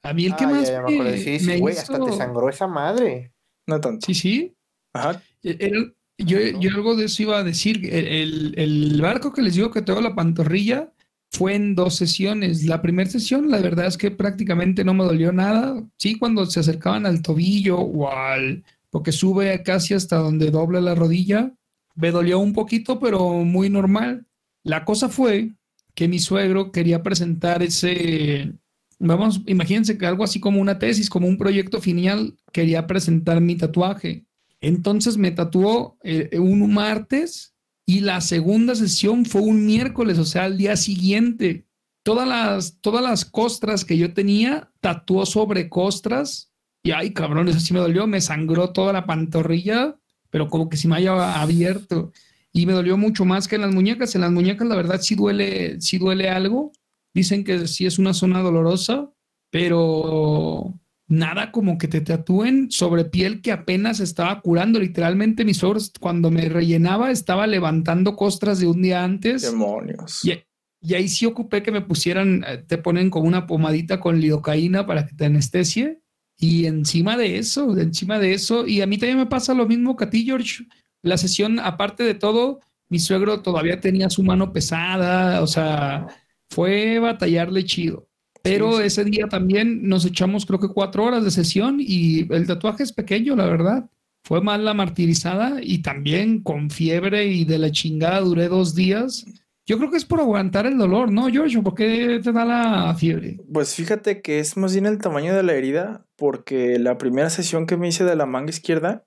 [0.10, 2.12] A mí el que Ah, más ya me Sí, sí, me güey, hizo- hasta te
[2.14, 3.34] sangró esa madre.
[3.68, 4.06] no tanto.
[4.06, 4.54] Sí, sí.
[4.94, 5.22] Ajá.
[5.44, 7.86] E- yo, yo algo de eso iba a decir.
[7.94, 10.92] El, el- el barco que les digo que tengo la pantorrilla
[11.32, 12.64] fue en dos sesiones.
[12.66, 15.84] La primera sesión, la verdad es que prácticamente no me dolió nada.
[15.98, 18.64] Sí, cuando se acercaban al tobillo o al...
[18.90, 21.52] porque sube casi hasta donde dobla la rodilla,
[21.96, 24.26] me dolió un poquito, pero muy normal.
[24.64, 25.52] La cosa fue
[25.94, 28.54] que mi suegro quería presentar ese...
[29.00, 33.56] Vamos, imagínense que algo así como una tesis, como un proyecto final, quería presentar mi
[33.56, 34.26] tatuaje.
[34.60, 37.54] Entonces me tatuó eh, un martes
[37.86, 41.66] y la segunda sesión fue un miércoles, o sea, al día siguiente.
[42.04, 46.52] Todas las, todas las costras que yo tenía, tatuó sobre costras.
[46.84, 48.08] Y ay, cabrón, eso sí me dolió.
[48.08, 49.96] Me sangró toda la pantorrilla,
[50.30, 52.12] pero como que si me haya abierto.
[52.52, 54.16] Y me dolió mucho más que en las muñecas.
[54.16, 56.72] En las muñecas, la verdad, sí duele, sí duele algo.
[57.18, 59.10] Dicen que sí es una zona dolorosa,
[59.50, 64.80] pero nada como que te tatúen sobre piel que apenas estaba curando.
[64.80, 69.42] Literalmente, mis ojos, cuando me rellenaba, estaba levantando costras de un día antes.
[69.42, 70.24] Demonios.
[70.24, 70.44] Y,
[70.80, 74.86] y ahí sí ocupé que me pusieran, eh, te ponen con una pomadita con lidocaína
[74.86, 76.04] para que te anestesie.
[76.38, 79.96] Y encima de eso, encima de eso, y a mí también me pasa lo mismo
[79.96, 80.66] que a ti, George.
[81.02, 82.60] La sesión, aparte de todo,
[82.90, 86.06] mi suegro todavía tenía su mano pesada, o sea,
[86.50, 88.08] fue batallarle chido.
[88.44, 88.84] Pero Sí, sí.
[88.88, 92.94] ese día también nos echamos creo que cuatro horas de sesión y el tatuaje es
[92.94, 93.90] pequeño, la verdad.
[94.24, 99.26] Fue más la martirizada y también con fiebre y de la chingada duré dos días.
[99.66, 101.62] Yo creo que es por aguantar el dolor, ¿no, George?
[101.62, 103.38] ¿Por qué te da la fiebre?
[103.52, 107.66] Pues fíjate que es más bien el tamaño de la herida, porque la primera sesión
[107.66, 109.04] que me hice de la manga izquierda,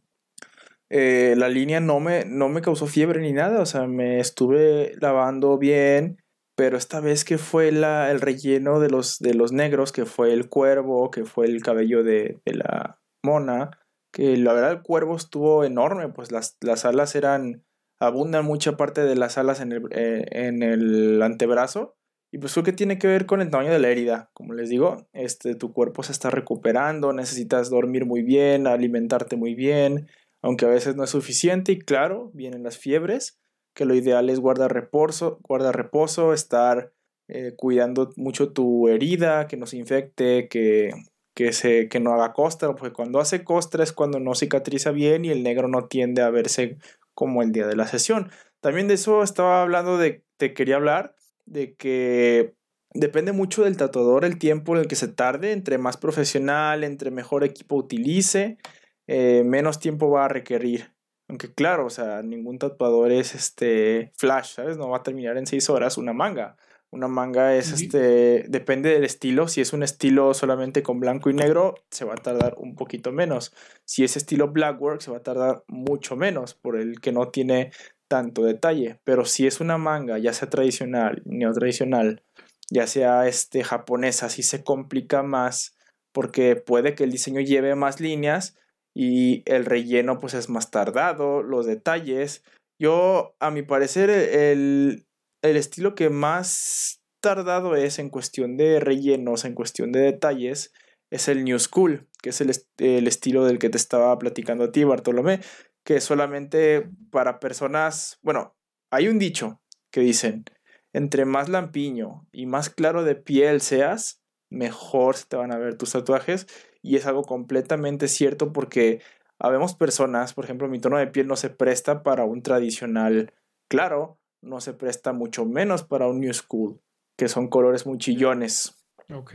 [0.90, 4.92] eh, la línea no me, no me causó fiebre ni nada, o sea, me estuve
[5.00, 6.18] lavando bien,
[6.56, 10.32] pero esta vez que fue la, el relleno de los, de los negros, que fue
[10.32, 13.70] el cuervo, que fue el cabello de, de la mona,
[14.12, 17.64] que la verdad el cuervo estuvo enorme, pues las, las alas eran,
[18.00, 21.96] abundan mucha parte de las alas en el, eh, en el antebrazo.
[22.32, 24.30] Y pues creo que tiene que ver con el tamaño de la herida.
[24.34, 29.54] Como les digo, este, tu cuerpo se está recuperando, necesitas dormir muy bien, alimentarte muy
[29.54, 30.08] bien,
[30.40, 31.72] aunque a veces no es suficiente.
[31.72, 33.39] Y claro, vienen las fiebres,
[33.74, 36.92] que lo ideal es guardar reposo, guardar reposo estar
[37.28, 40.92] eh, cuidando mucho tu herida, que no se infecte, que,
[41.34, 45.24] que, se, que no haga costra, porque cuando hace costra es cuando no cicatriza bien
[45.24, 46.78] y el negro no tiende a verse
[47.14, 48.30] como el día de la sesión.
[48.60, 51.14] También de eso estaba hablando de, te quería hablar,
[51.46, 52.54] de que
[52.92, 57.10] depende mucho del tatuador el tiempo en el que se tarde, entre más profesional, entre
[57.10, 58.58] mejor equipo utilice,
[59.06, 60.92] eh, menos tiempo va a requerir.
[61.30, 64.76] Aunque claro, o sea, ningún tatuador es este flash, ¿sabes?
[64.76, 66.56] No va a terminar en seis horas una manga.
[66.90, 69.46] Una manga es este, depende del estilo.
[69.46, 73.12] Si es un estilo solamente con blanco y negro, se va a tardar un poquito
[73.12, 73.54] menos.
[73.84, 77.70] Si es estilo blackwork, se va a tardar mucho menos por el que no tiene
[78.08, 78.98] tanto detalle.
[79.04, 82.24] Pero si es una manga, ya sea tradicional, neotradicional,
[82.72, 85.76] ya sea este japonesa, sí se complica más
[86.10, 88.56] porque puede que el diseño lleve más líneas
[89.00, 92.44] y el relleno pues es más tardado, los detalles.
[92.78, 95.06] Yo, a mi parecer, el,
[95.40, 100.74] el estilo que más tardado es en cuestión de rellenos, en cuestión de detalles,
[101.08, 104.70] es el New School, que es el, el estilo del que te estaba platicando a
[104.70, 105.40] ti, Bartolomé,
[105.82, 108.54] que solamente para personas, bueno,
[108.90, 110.44] hay un dicho que dicen,
[110.92, 114.20] entre más lampiño y más claro de piel seas,
[114.50, 116.46] mejor se te van a ver tus tatuajes.
[116.82, 119.00] Y es algo completamente cierto porque
[119.38, 123.32] habemos personas, por ejemplo, mi tono de piel no se presta para un tradicional
[123.68, 126.80] claro, no se presta mucho menos para un new school.
[127.16, 128.78] que son colores muy chillones.
[129.12, 129.34] Ok.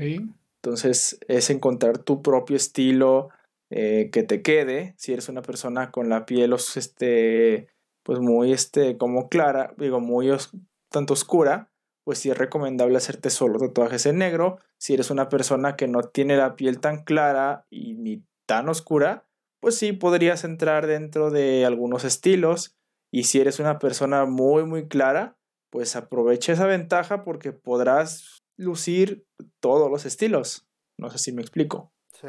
[0.64, 3.30] Entonces es encontrar tu propio estilo
[3.70, 4.96] eh, que te quede.
[4.98, 7.68] Si eres una persona con la piel este,
[8.02, 10.32] pues muy este, como clara, digo, muy
[10.90, 11.70] tanto oscura,
[12.04, 14.60] pues sí es recomendable hacerte solo tatuajes en negro.
[14.78, 19.26] Si eres una persona que no tiene la piel tan clara y ni tan oscura,
[19.60, 22.76] pues sí podrías entrar dentro de algunos estilos.
[23.12, 25.38] Y si eres una persona muy, muy clara,
[25.70, 29.26] pues aprovecha esa ventaja porque podrás lucir
[29.60, 30.68] todos los estilos.
[30.98, 31.92] No sé si me explico.
[32.14, 32.28] Sí.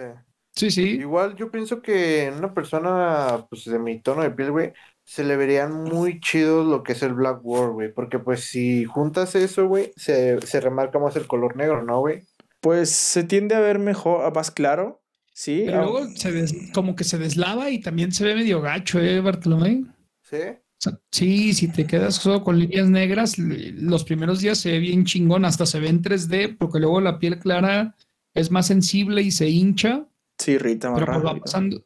[0.57, 0.83] Sí, sí.
[0.99, 4.73] Igual yo pienso que en una persona pues de mi tono de piel, güey,
[5.05, 7.93] se le verían muy chidos lo que es el Black War, güey.
[7.93, 12.25] Porque pues si juntas eso, güey, se, se remarca más el color negro, ¿no, güey?
[12.67, 15.01] Pues se tiende a ver mejor, más claro,
[15.33, 15.63] sí.
[15.67, 18.99] Pero ah, luego se des- como que se deslava y también se ve medio gacho,
[18.99, 19.85] ¿eh, Bartolomé?
[20.21, 20.37] Sí.
[20.37, 24.81] O sea, sí, si te quedas solo con líneas negras, los primeros días se ve
[24.81, 27.95] bien chingón, hasta se ve en 3D, porque luego la piel clara
[28.35, 30.05] es más sensible y se hincha,
[30.37, 31.85] sí, irrita más pero pues va pasando,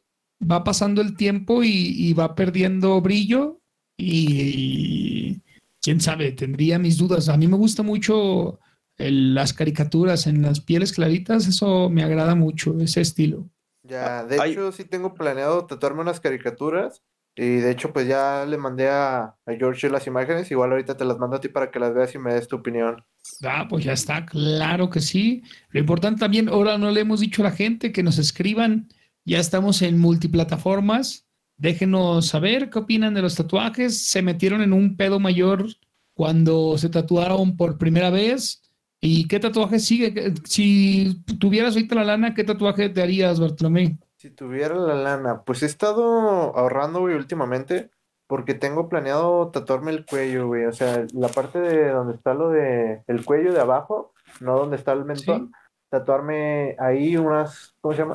[0.51, 3.61] va pasando el tiempo y, y va perdiendo brillo
[3.99, 5.41] y,
[5.79, 7.29] quién sabe, tendría mis dudas.
[7.29, 8.59] A mí me gusta mucho
[9.01, 13.49] el- las caricaturas en las pieles claritas, eso me agrada mucho, ese estilo.
[13.83, 17.01] Ya, de Hay- hecho sí tengo planeado tatuarme unas caricaturas
[17.35, 21.05] y de hecho pues ya le mandé a, a George las imágenes, igual ahorita te
[21.05, 23.03] las mando a ti para que las veas y me des tu opinión.
[23.43, 25.41] Ah, pues ya está, claro que sí.
[25.69, 28.87] Lo importante también, ahora no le hemos dicho a la gente que nos escriban.
[29.25, 31.27] Ya estamos en multiplataformas.
[31.57, 34.07] Déjenos saber qué opinan de los tatuajes.
[34.07, 35.67] ¿Se metieron en un pedo mayor
[36.15, 38.60] cuando se tatuaron por primera vez?
[39.03, 40.33] ¿Y qué tatuaje sigue?
[40.43, 43.97] Si tuvieras ahorita la lana, ¿qué tatuaje te harías, Bartolomé?
[44.17, 47.89] Si tuviera la lana, pues he estado ahorrando, güey, últimamente,
[48.27, 50.65] porque tengo planeado tatuarme el cuello, güey.
[50.65, 54.75] O sea, la parte de donde está lo de el cuello de abajo, no donde
[54.75, 55.51] está el mentón.
[55.89, 58.13] Tatuarme ahí unas, ¿cómo se llama?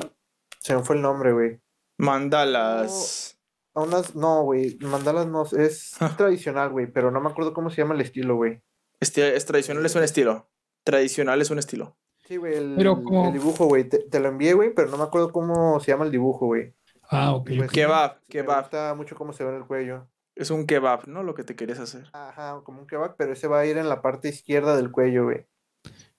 [0.59, 1.59] Se me fue el nombre, güey.
[1.97, 3.37] Mandalas.
[3.75, 7.81] A Unas, no, güey, mandalas no, es tradicional, güey, pero no me acuerdo cómo se
[7.81, 8.61] llama el estilo, güey.
[9.01, 10.47] Este, es tradicional es un estilo.
[10.91, 11.97] Tradicional es un estilo.
[12.27, 13.87] Sí, güey, el, Pero como- el dibujo, güey.
[13.87, 16.73] Te, te lo envié, güey, pero no me acuerdo cómo se llama el dibujo, güey.
[17.09, 17.47] Ah, ok.
[17.57, 17.71] Pues, ok.
[17.71, 18.61] Kebab, Me kebab.
[18.63, 20.07] gusta mucho cómo se ve en el cuello.
[20.35, 21.23] Es un kebab, ¿no?
[21.23, 22.05] Lo que te quieres hacer.
[22.13, 25.23] Ajá, como un kebab, pero ese va a ir en la parte izquierda del cuello,
[25.25, 25.45] güey.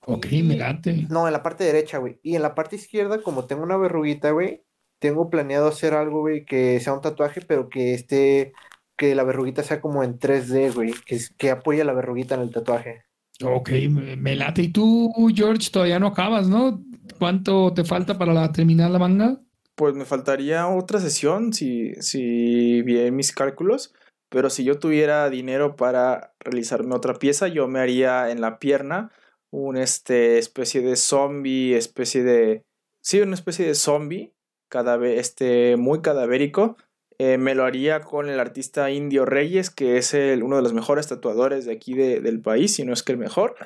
[0.07, 1.07] Ok, me late.
[1.11, 2.19] No, en la parte derecha, güey.
[2.23, 4.65] Y en la parte izquierda, como tengo una verruguita, güey,
[4.99, 8.53] tengo planeado hacer algo, güey, que sea un tatuaje, pero que esté,
[8.97, 12.51] que la verruguita sea como en 3D, güey, que, que apoye la verruguita en el
[12.51, 13.05] tatuaje.
[13.45, 13.71] Ok,
[14.17, 14.63] me, late.
[14.63, 16.83] Y tú, George, todavía no acabas, ¿no?
[17.19, 19.41] ¿Cuánto te falta para la- terminar la manga?
[19.77, 23.95] Pues me faltaría otra sesión si, si bien mis cálculos.
[24.29, 29.11] Pero si yo tuviera dinero para realizarme otra pieza, yo me haría en la pierna
[29.51, 32.65] una este, especie de zombie, especie de...
[33.01, 34.35] Sí, una especie de zombie,
[34.69, 36.77] cadave- este, muy cadavérico.
[37.21, 40.73] Eh, me lo haría con el artista Indio Reyes, que es el- uno de los
[40.73, 43.57] mejores tatuadores de aquí de- del país, si no es que el mejor.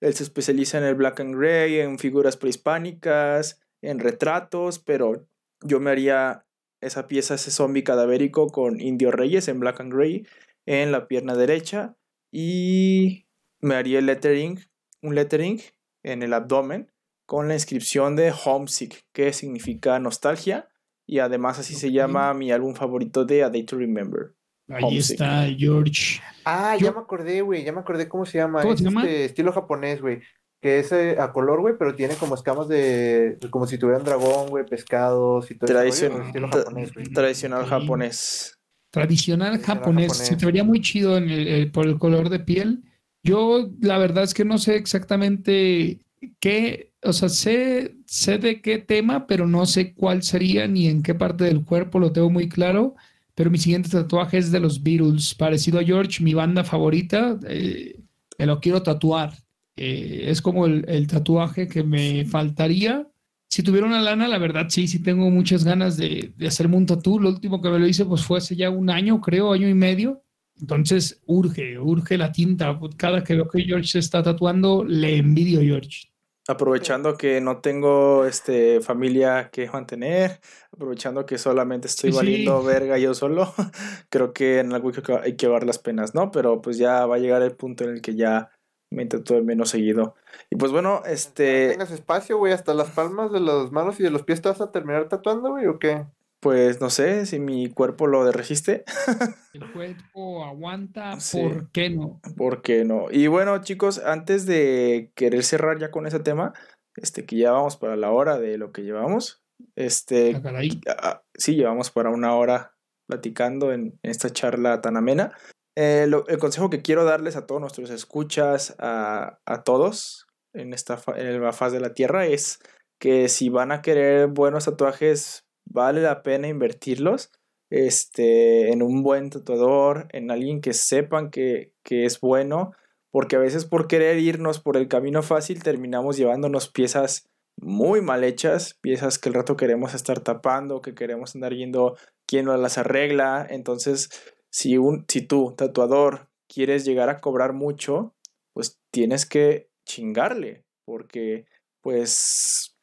[0.00, 5.26] Él se especializa en el black and gray, en figuras prehispánicas, en retratos, pero
[5.64, 6.44] yo me haría
[6.82, 10.26] esa pieza, ese zombie cadavérico con Indio Reyes en black and gray
[10.66, 11.96] en la pierna derecha
[12.30, 13.26] y
[13.60, 14.60] me haría el lettering,
[15.02, 15.60] un lettering
[16.04, 16.92] en el abdomen
[17.26, 20.68] con la inscripción de Homesick, que significa nostalgia
[21.08, 21.92] y además así se Ok.
[21.94, 24.34] llama mi álbum favorito de A Day to Remember.
[24.70, 25.14] Ahí Homesick.
[25.14, 26.20] está George.
[26.44, 28.60] Ah, Yo- ya me acordé, güey, ya me acordé cómo se llama.
[28.60, 29.02] ¿Cómo es se llama?
[29.02, 30.20] este estilo japonés, güey.
[30.60, 34.04] Que es eh, a color, güey, pero tiene como escamas de, como si tuviera un
[34.04, 37.06] dragón, güey, pescados y todo rollo, Tradición- estilo tra- japonés, güey.
[37.06, 37.68] Tradicional Ok.
[37.68, 38.58] japonés.
[38.90, 40.16] Tradicional japonés.
[40.16, 42.82] Se te vería muy chido en el- el- por el color de piel.
[43.22, 46.00] Yo, la verdad es que no sé exactamente
[46.40, 51.02] qué, o sea, sé, sé de qué tema, pero no sé cuál sería ni en
[51.02, 52.94] qué parte del cuerpo, lo tengo muy claro.
[53.34, 57.38] Pero mi siguiente tatuaje es de los Beatles, parecido a George, mi banda favorita.
[57.48, 58.00] eh,
[58.38, 59.32] lo quiero tatuar.
[59.76, 63.08] Eh, es como el, tatuaje que me faltaría.
[63.48, 66.86] Si tuviera una lana, la verdad sí, sí tengo muchas ganas de, de hacerme un
[66.86, 67.20] tatú.
[67.20, 69.74] Lo último que me lo hice pues fue hace ya un año, creo, año y
[69.74, 70.22] medio.
[70.60, 72.78] Entonces urge, urge la tinta.
[72.96, 76.08] Cada que veo que George se está tatuando, le envidio a George.
[76.50, 80.40] Aprovechando que no tengo este, familia que mantener,
[80.72, 82.16] aprovechando que solamente estoy Sí, sí.
[82.16, 83.52] valiendo verga yo solo,
[84.08, 86.30] creo que en algo hay que, hay que llevar las penas, ¿no?
[86.30, 88.50] Pero pues ya va a llegar el punto en el que ya
[88.90, 90.14] me intento menos seguido.
[90.50, 94.10] Y pues bueno, este, tengas espacio, güey, hasta las palmas de las manos y de
[94.10, 96.06] los pies te vas a terminar tatuando, güey, ¿o qué?
[96.40, 98.84] Pues no sé si mi cuerpo lo resiste.
[99.52, 102.20] El cuerpo aguanta, ¿por qué no?
[102.36, 103.06] ¿Por qué no?
[103.10, 106.52] Y bueno, chicos, antes de querer cerrar ya con ese tema,
[106.96, 109.42] este, que ya vamos para la hora de lo que llevamos.
[109.76, 110.40] Este,
[110.86, 112.74] ah, sí, llevamos para una hora
[113.08, 115.36] platicando en, esta charla tan amena.
[115.76, 121.00] Eh, el consejo que quiero darles a todos nuestros escuchas, a, a todos en esta
[121.16, 122.58] en la faz de la tierra, es
[123.00, 127.30] que si van a querer buenos tatuajes, vale la pena invertirlos
[127.70, 132.72] este, en un buen tatuador, en alguien que sepan que, que es bueno,
[133.10, 137.28] porque a veces por querer irnos por el camino fácil terminamos llevándonos piezas
[137.60, 141.96] muy mal hechas, piezas que el rato queremos estar tapando, que queremos andar viendo
[142.26, 143.46] quién las arregla.
[143.48, 144.10] Entonces,
[144.50, 148.14] si, un, si tú, tatuador, quieres llegar a cobrar mucho,
[148.54, 151.46] pues tienes que chingarle, porque
[151.82, 152.76] pues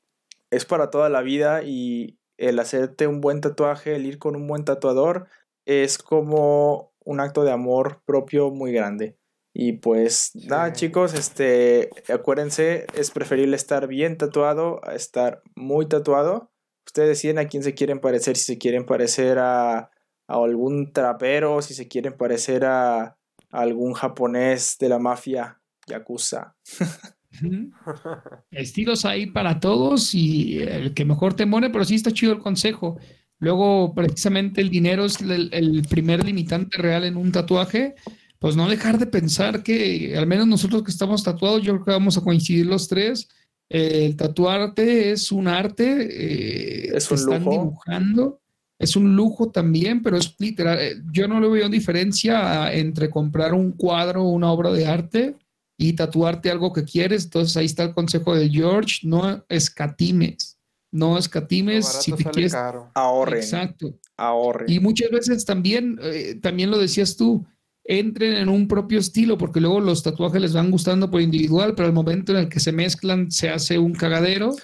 [0.51, 4.47] es para toda la vida y el hacerte un buen tatuaje, el ir con un
[4.47, 5.27] buen tatuador,
[5.65, 9.17] es como un acto de amor propio muy grande.
[9.53, 16.51] Y pues nada chicos, este, acuérdense, es preferible estar bien tatuado a estar muy tatuado.
[16.85, 19.89] Ustedes deciden a quién se quieren parecer, si se quieren parecer a, a
[20.27, 23.17] algún trapero, si se quieren parecer a, a
[23.49, 26.57] algún japonés de la mafia, yakuza.
[28.51, 32.39] Estilos ahí para todos y el que mejor te mone, pero sí está chido el
[32.39, 32.97] consejo.
[33.39, 37.95] Luego, precisamente el dinero es el, primer limitante real en un tatuaje.
[38.39, 41.91] Pues no dejar de pensar que, al menos nosotros que estamos tatuados, yo creo que
[41.91, 43.27] vamos a coincidir los tres.
[43.69, 47.51] el tatuarte es un arte, eh, es un están lujo.
[47.51, 48.41] dibujando,
[48.77, 50.77] es un lujo también, pero es literal.
[50.79, 55.35] Eh, yo no le veo diferencia entre comprar un cuadro o una obra de arte
[55.77, 57.25] y tatuarte algo que quieres.
[57.25, 60.59] Entonces ahí está el consejo de George, no escatimes,
[60.91, 62.55] no escatimes si te quieres.
[62.93, 63.39] Ahorren.
[63.39, 63.97] Exacto.
[64.17, 64.69] Ahorren.
[64.69, 67.45] Y muchas veces también, eh, también lo decías tú,
[67.83, 71.87] entren en un propio estilo, porque luego los tatuajes les van gustando por individual, pero
[71.87, 74.55] al momento en el que se mezclan se hace un cagadero.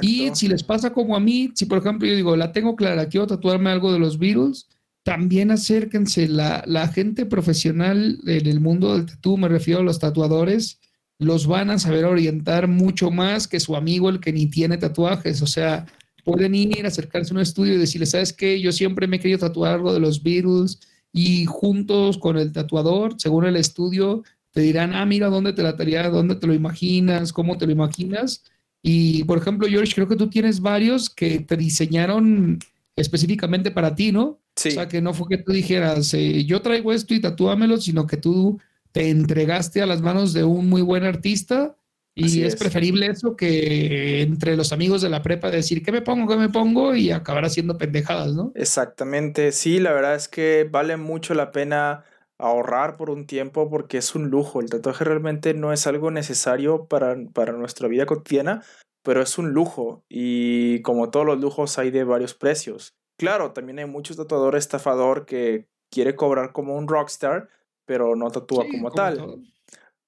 [0.00, 3.08] Y si les pasa como a mí, si por ejemplo yo digo, la tengo clara,
[3.08, 4.68] quiero tatuarme algo de los Beatles,
[5.04, 6.28] también acérquense.
[6.28, 10.80] La, la, gente profesional en el mundo del tatú, me refiero a los tatuadores,
[11.18, 15.42] los van a saber orientar mucho más que su amigo, el que ni tiene tatuajes.
[15.42, 15.86] O sea,
[16.24, 18.60] pueden ir, acercarse a un estudio y decirle, ¿sabes qué?
[18.60, 20.80] Yo siempre me he querido tatuar algo de los Beatles
[21.12, 25.76] y juntos con el tatuador, según el estudio, te dirán, ah, mira, ¿dónde te la
[25.76, 26.08] tarea?
[26.08, 27.32] ¿Dónde te lo imaginas?
[27.32, 28.44] ¿Cómo te lo imaginas?
[28.82, 32.58] Y, por ejemplo, George, creo que tú tienes varios que te diseñaron
[32.96, 34.40] específicamente para ti, ¿no?
[34.56, 38.06] O sea, que no fue que tú dijeras, eh, yo traigo esto y tatúamelo, sino
[38.06, 38.60] que tú
[38.92, 41.76] te entregaste a las manos de un muy buen artista
[42.16, 46.28] y es, preferible eso que entre los amigos de la prepa decir, ¿qué me pongo?
[46.28, 46.94] ¿Qué me pongo?
[46.94, 48.52] Y acabar haciendo pendejadas, ¿no?
[48.54, 52.04] Exactamente, sí, la verdad es que vale mucho la pena
[52.38, 54.60] ahorrar por un tiempo porque es un lujo.
[54.60, 58.62] El tatuaje realmente no es algo necesario para, para nuestra vida cotidiana,
[59.02, 62.94] pero es un lujo y como todos los lujos hay de varios precios.
[63.16, 67.48] Claro, también hay muchos tatuadores estafador que quiere cobrar como un rockstar,
[67.84, 69.44] pero no tatúa como, tal.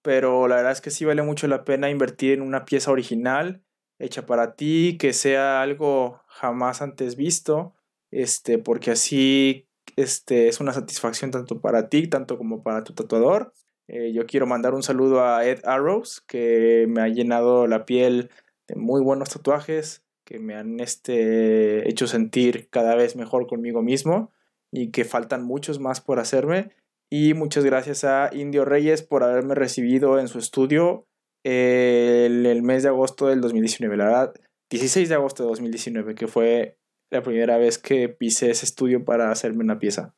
[0.02, 3.62] Pero la verdad es que sí vale mucho la pena invertir en una pieza original,
[3.98, 7.74] hecha para ti, que sea algo jamás antes visto,
[8.10, 13.52] este, porque así este, es una satisfacción tanto para ti, tanto como para tu tatuador.
[13.88, 18.30] Eh, yo quiero mandar un saludo a Ed Arrows, que me ha llenado la piel
[18.66, 24.32] de muy buenos tatuajes que me han este, hecho sentir cada vez mejor conmigo mismo
[24.72, 26.72] y que faltan muchos más por hacerme.
[27.08, 31.06] Y muchas gracias a Indio Reyes por haberme recibido en su estudio
[31.44, 34.34] el, el mes de agosto del 2019, la verdad,
[34.68, 36.76] 16 de agosto de 2019, que fue
[37.08, 40.16] la primera vez que pisé ese estudio para hacerme una pieza.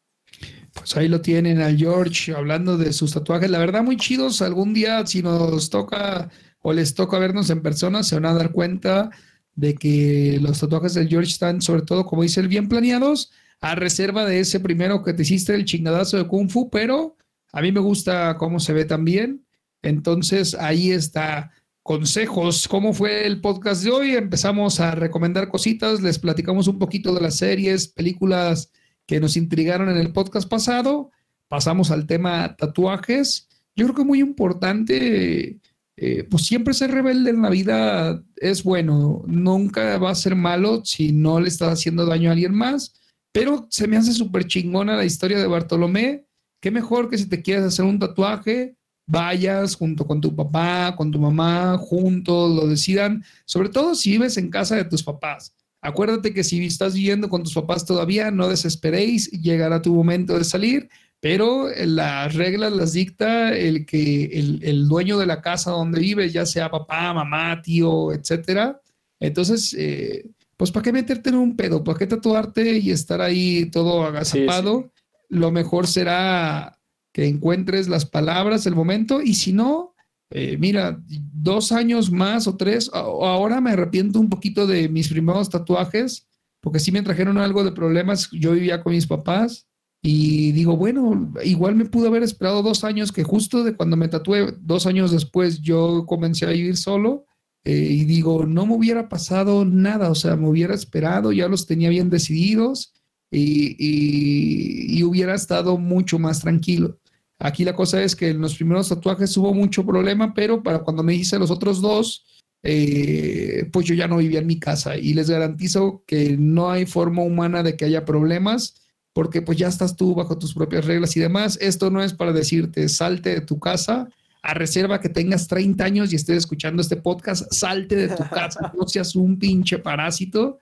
[0.72, 3.50] Pues ahí lo tienen al George hablando de sus tatuajes.
[3.50, 4.40] La verdad, muy chidos.
[4.40, 6.30] Algún día, si nos toca
[6.61, 9.11] o les toca vernos en persona, se van a dar cuenta
[9.59, 13.74] de que los tatuajes del George están, sobre todo, como dice él, bien planeados, a
[13.74, 17.16] reserva de ese primero que te hiciste, el chingadazo de Kung Fu, pero
[17.52, 19.44] a mí me gusta cómo se ve también.
[19.82, 21.50] Entonces, ahí está.
[21.82, 24.14] Consejos, ¿cómo fue el podcast de hoy?
[24.14, 28.70] Empezamos a recomendar cositas, les platicamos un poquito de las series, películas
[29.06, 31.11] que nos intrigaron en el podcast pasado.
[31.48, 33.48] Pasamos al tema tatuajes.
[33.74, 35.59] Yo creo que muy importante
[36.01, 40.84] eh, pues siempre ser rebelde en la vida es bueno, nunca va a ser malo
[40.84, 42.94] si no le estás haciendo daño a alguien más,
[43.32, 46.24] pero se me hace súper chingona la historia de Bartolomé,
[46.61, 48.76] qué mejor que si te quieres hacer un tatuaje,
[49.09, 54.36] vayas junto con tu papá, con tu mamá, juntos, lo decidan, sobre todo si vives
[54.36, 55.57] en casa de tus papás.
[55.80, 60.44] Acuérdate que si estás viviendo con tus papás todavía, no desesperéis, llegará tu momento de
[60.44, 60.88] salir,
[61.20, 66.46] pero las reglas las dicta el que el, dueño de la casa donde vives, ya
[66.46, 68.80] sea papá, mamá, tío, etcétera.
[69.18, 71.82] Entonces, eh, pues ¿para qué meterte en un pedo?
[71.82, 74.92] ¿Para qué tatuarte y estar ahí todo agazapado?
[75.28, 76.78] Lo mejor será
[77.12, 79.94] que encuentres las palabras, el momento, y si no,
[80.30, 85.50] eh, mira, dos años más o tres, ahora me arrepiento un poquito de mis primeros
[85.50, 86.28] tatuajes,
[86.60, 89.67] porque sí me trajeron algo de problemas, yo vivía con mis papás
[90.03, 94.09] y digo, bueno, igual me pudo haber esperado dos años, que justo de cuando me
[94.09, 97.26] tatué, dos años después yo comencé a vivir solo
[97.64, 101.66] eh, y digo, no me hubiera pasado nada, o sea, me hubiera esperado, ya los
[101.66, 102.94] tenía bien decididos
[103.30, 106.99] y, y hubiera estado mucho más tranquilo.
[107.38, 111.03] Aquí la cosa es que en los primeros tatuajes hubo mucho problema, pero para cuando
[111.03, 112.24] me hice los otros dos,
[112.62, 116.86] eh, pues yo ya no vivía en mi casa y les garantizo que no hay
[116.86, 118.88] forma humana de que haya problemas
[119.18, 121.58] porque pues ya estás tú bajo tus propias reglas y demás.
[121.60, 124.08] Esto no es para decirte salte de tu casa
[124.42, 128.72] a reserva que tengas 30 años y estés escuchando este podcast, salte de tu casa,
[128.78, 130.60] no seas un pinche parásito,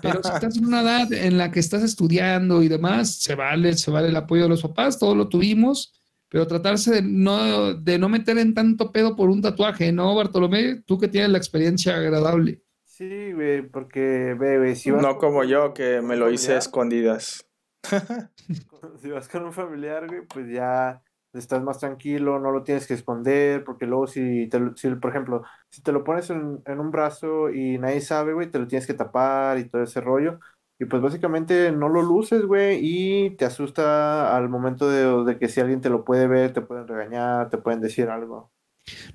[0.00, 3.74] pero si estás en una edad en la que estás estudiando y demás, se vale,
[3.74, 5.92] se vale el apoyo de los papás, todo lo tuvimos
[6.30, 10.80] pero tratarse de no, de no meter en tanto pedo por un tatuaje, ¿no, Bartolomé?
[10.86, 12.62] Tú que tienes la experiencia agradable.
[12.86, 17.49] Sí, güey, porque, bebé, si vas No como yo, que me lo hice escondidas.
[19.00, 21.02] si vas con un familiar, güey, pues ya
[21.32, 25.44] estás más tranquilo, no lo tienes que esconder, porque luego si, te, si por ejemplo,
[25.68, 28.86] si te lo pones en, en un brazo y nadie sabe, güey, te lo tienes
[28.86, 30.40] que tapar y todo ese rollo,
[30.80, 35.60] y pues básicamente no lo luces, güey, y te asusta al momento de, que si
[35.60, 38.50] alguien te lo puede ver, te pueden regañar, te pueden decir algo.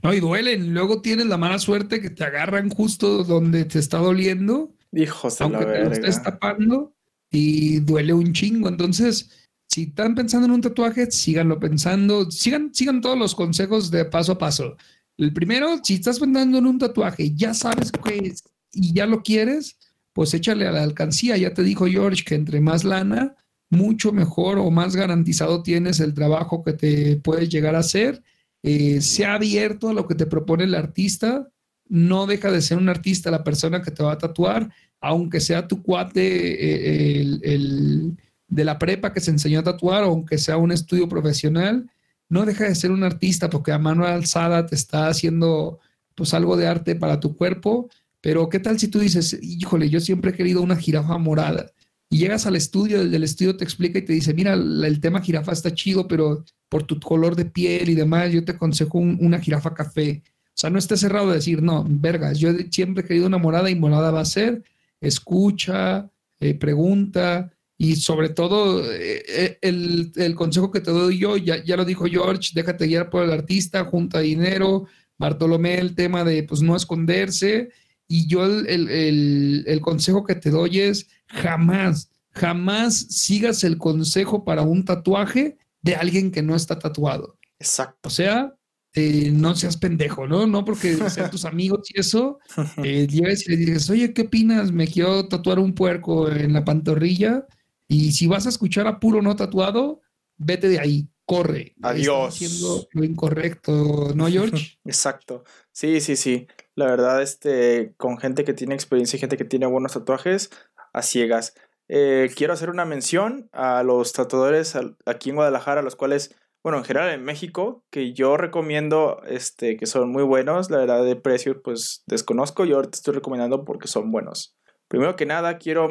[0.04, 0.76] No, y duelen.
[0.76, 4.76] Luego tienes la mala suerte que te agarran justo donde te está doliendo.
[4.92, 6.95] Hijos de aunque te lo estés tapando
[7.32, 8.70] y duele un chingo.
[8.70, 9.30] Entonces,
[9.68, 12.30] si están pensando en un tatuaje, síganlo pensando.
[12.32, 14.78] Sigan, sigan todos los consejos de paso a paso.
[15.18, 19.24] El primero, si estás pensando en un tatuaje, ya sabes qué es y ya lo
[19.24, 19.78] quieres,
[20.14, 21.38] pues échale a la alcancía.
[21.38, 23.36] Ya te dijo George que entre más lana,
[23.70, 28.22] mucho mejor o más garantizado tienes el trabajo que te puedes llegar a hacer.
[28.64, 31.50] Eh, sea abierto a lo que te propone el artista.
[31.88, 34.72] No deja de ser un artista la persona que te va a tatuar,
[35.08, 40.38] aunque sea tu cuate eh, el, de la prepa que se enseñó a tatuar, aunque
[40.38, 41.90] sea un estudio profesional.
[42.30, 45.80] No deja de ser un artista porque a mano alzada te está haciendo
[46.16, 47.90] pues algo de arte para tu cuerpo
[48.26, 51.72] pero ¿qué tal si tú dices, híjole, yo siempre he querido una jirafa morada?
[52.10, 55.22] Y llegas al estudio, el del estudio te explica y te dice, mira, el tema
[55.22, 59.40] jirafa está chido, pero por tu color de piel y demás, yo te aconsejo una
[59.40, 60.24] jirafa café.
[60.26, 63.70] O sea, no esté cerrado de decir, no, vergas, yo siempre he querido una morada
[63.70, 64.64] y morada va a ser.
[65.02, 71.64] Escucha, eh, pregunta y sobre todo eh, eh, el, consejo que te doy yo, ya,
[71.64, 74.86] ya lo dijo George, déjate guiar por el artista, junta dinero,
[75.18, 77.70] Bartolomé, el tema de pues no esconderse
[78.08, 84.86] y yo el, consejo que te doy es jamás, jamás sigas el consejo para un
[84.86, 87.38] tatuaje de alguien que no está tatuado.
[87.60, 88.08] Exacto.
[88.08, 88.56] O sea,
[88.96, 90.48] eh, no seas pendejo, ¿no?
[90.48, 92.40] No porque sean tus amigos y eso,
[92.84, 94.72] eh, llegues y le dices, oye, ¿qué opinas?
[94.72, 97.46] Me quiero tatuar un puerco en la pantorrilla
[97.88, 100.02] y si vas a escuchar a puro no tatuado,
[100.38, 101.76] vete de ahí, corre.
[101.82, 102.30] Adiós.
[102.30, 104.80] haciendo lo incorrecto, ¿no, George?
[104.86, 105.44] Exacto.
[105.72, 106.48] Sí, sí, sí.
[106.76, 110.52] La verdad, este, con gente que tiene experiencia y gente que tiene buenos tatuajes,
[110.94, 111.54] a ciegas.
[111.88, 116.36] Eh, quiero hacer una mención a los tatuadores aquí en Guadalajara, los cuales,
[116.66, 120.72] bueno, en general en México, que yo recomiendo, este, que son muy buenos.
[120.72, 122.66] La verdad de precio, pues desconozco.
[122.66, 124.58] Yo te estoy recomendando porque son buenos.
[124.88, 125.88] Primero que nada, quiero,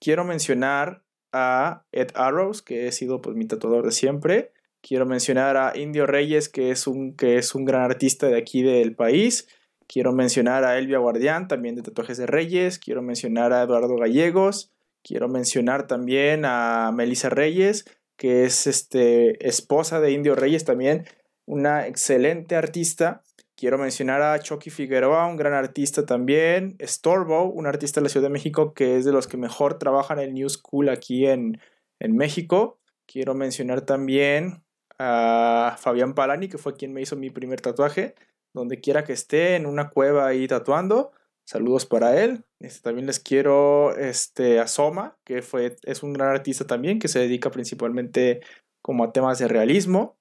[0.00, 4.52] quiero mencionar a Ed Arrows, que he sido pues mi tatuador de siempre.
[4.80, 8.62] Quiero mencionar a Indio Reyes, que es un, que es un gran artista de aquí
[8.62, 9.46] del país.
[9.86, 12.78] Quiero mencionar a Elvia Guardián, también de Tatuajes de Reyes.
[12.78, 14.72] Quiero mencionar a Eduardo Gallegos.
[15.02, 17.84] Quiero mencionar también a Melissa Reyes,
[18.16, 21.06] que es este, esposa de Indio Reyes también,
[21.46, 23.22] una excelente artista.
[23.56, 26.76] Quiero mencionar a Chucky Figueroa, un gran artista también.
[26.82, 30.18] Storbo, un artista de la Ciudad de México que es de los que mejor trabajan
[30.18, 31.60] en New School aquí en,
[32.00, 32.78] en México.
[33.06, 34.64] Quiero mencionar también
[34.98, 38.14] a Fabián Palani, que fue quien me hizo mi primer tatuaje
[38.54, 41.12] donde quiera que esté, en una cueva ahí tatuando.
[41.46, 42.44] Saludos para él.
[42.60, 47.08] Este, también les quiero este, a Soma, que fue, es un gran artista también, que
[47.08, 48.40] se dedica principalmente
[48.82, 50.16] como a temas de realismo.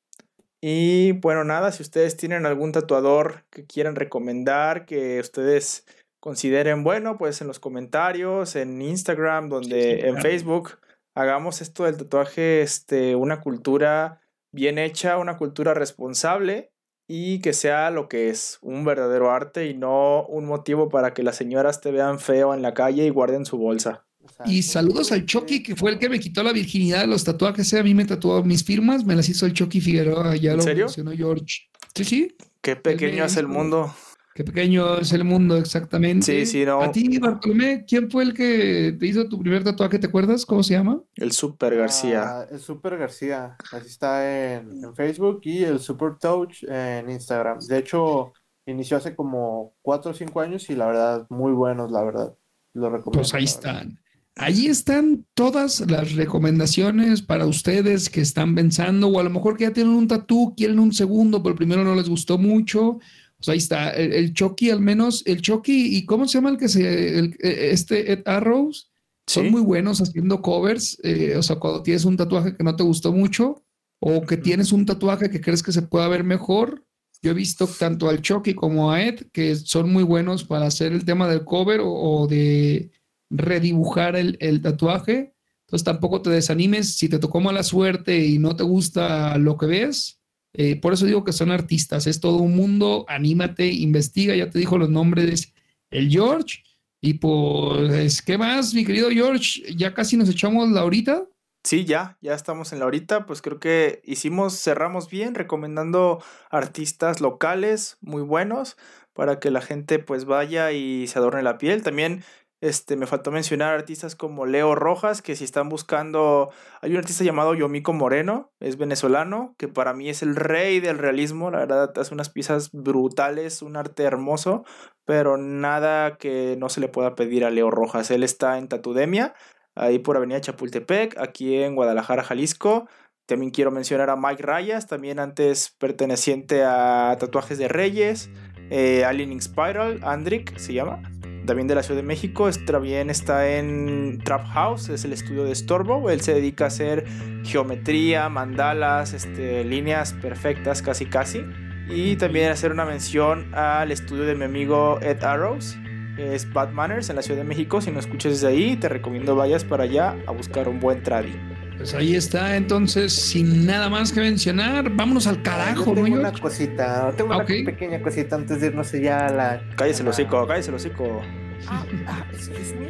[0.62, 5.86] Y bueno, nada, si ustedes tienen algún tatuador que quieran recomendar, que ustedes
[6.22, 10.80] consideren bueno, pues en los comentarios, en Instagram, donde en Facebook
[11.16, 14.22] hagamos esto del tatuaje este una cultura
[14.54, 16.73] bien hecha, una cultura responsable
[17.08, 21.24] y que sea lo que es, un verdadero arte y no un motivo para que
[21.24, 24.06] las señoras te vean feo en la calle y guarden su bolsa.
[24.46, 27.74] Y saludos al Chucky, que fue el que me quitó la virginidad de los tatuajes.
[27.74, 30.36] A mí me tatuó mis firmas, me las hizo el Chucky Figueroa.
[30.38, 30.86] Ya ¿En lo serio?
[30.86, 31.70] mencionó George.
[31.94, 32.36] Sí, sí.
[32.62, 33.94] Qué pequeño es el mundo.
[34.36, 36.26] Qué pequeño es el mundo, exactamente.
[36.26, 36.82] Sí, sí, no.
[36.82, 40.00] A ti, Bartolomé, ¿quién fue el que te hizo tu primer tatuaje?
[40.00, 40.46] ¿Te acuerdas?
[40.46, 41.02] ¿Cómo se llama?
[41.16, 42.24] El Super García.
[42.26, 47.60] Ah, el Super García, así está en, en Facebook y el Super Touch en Instagram.
[47.60, 48.34] De hecho,
[48.66, 52.34] inició hace como 4 o 5 años y la verdad, muy buenos, la verdad.
[52.74, 53.20] Lo recomiendo.
[53.20, 54.00] Pues ahí están.
[54.36, 59.66] Allí están todas las recomendaciones para ustedes que están pensando, o a lo mejor que
[59.66, 62.98] ya tienen un tatú, quieren un segundo, pero el primero no les gustó mucho.
[63.44, 66.58] Pues ahí está, el, el Chucky al menos, el Chucky, ¿y cómo se llama el
[66.58, 68.90] que se, el- eh, este Ed Arrows?
[69.28, 72.84] Son muy buenos haciendo covers, eh, o sea, cuando tienes un tatuaje que no te
[72.84, 73.64] gustó mucho,
[74.00, 76.86] o que tienes un tatuaje que crees que se pueda ver mejor.
[77.22, 80.92] Yo he visto tanto al Chucky como a Ed que son muy buenos para hacer
[80.92, 82.92] el tema del cover o, o de
[83.30, 85.34] redibujar el, el tatuaje.
[85.68, 89.66] Entonces tampoco te desanimes si te tocó mala suerte y no te gusta lo que
[89.66, 90.20] ves.
[90.54, 94.60] Eh, por eso digo que son artistas, es todo un mundo, anímate, investiga, ya te
[94.60, 95.54] dijo los nombres,
[95.90, 96.64] el George.
[97.02, 99.76] Y pues, ¿qué más, mi querido George?
[99.76, 101.26] Ya casi nos echamos la horita.
[101.64, 107.22] Sí, ya, ya estamos en la horita, pues creo que hicimos, cerramos bien recomendando artistas
[107.22, 108.78] locales muy buenos
[109.14, 111.82] para que la gente pues vaya y se adorne la piel.
[111.82, 112.24] También
[112.64, 116.50] este, me faltó mencionar artistas como Leo Rojas, que si están buscando,
[116.80, 120.98] hay un artista llamado Yomiko Moreno, es venezolano, que para mí es el rey del
[120.98, 124.64] realismo, la verdad hace unas piezas brutales, un arte hermoso,
[125.04, 128.10] pero nada que no se le pueda pedir a Leo Rojas.
[128.12, 129.34] Él está en Tatudemia,
[129.76, 132.88] ahí por Avenida Chapultepec, aquí en Guadalajara, Jalisco.
[133.26, 138.30] También quiero mencionar a Mike Rayas, también antes perteneciente a Tatuajes de Reyes,
[138.70, 141.02] eh, Alien Spiral, Andrick se llama,
[141.46, 142.50] también de la Ciudad de México.
[142.66, 146.10] También está en Trap House, es el estudio de Storbo.
[146.10, 147.06] Él se dedica a hacer
[147.44, 151.44] geometría, mandalas, este, líneas perfectas, casi casi.
[151.90, 155.78] Y también hacer una mención al estudio de mi amigo Ed Arrows,
[156.18, 157.82] es Bad Manners en la Ciudad de México.
[157.82, 161.34] Si no escuchas desde ahí, te recomiendo vayas para allá a buscar un buen tradi.
[161.78, 166.14] Pues ahí está, entonces, sin nada más que mencionar, vámonos al Yo carajo, tengo ¿no,
[166.16, 166.42] una George?
[166.42, 167.66] cosita, tengo Ah, una ok.
[167.66, 169.62] pequeña cosita antes de irnos ya a la.
[169.76, 171.22] Cállese el hocico, cállese el hocico.
[171.68, 172.88] Ah, ah, excuse me.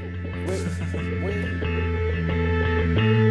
[0.48, 0.62] Wait,
[1.24, 3.23] wait.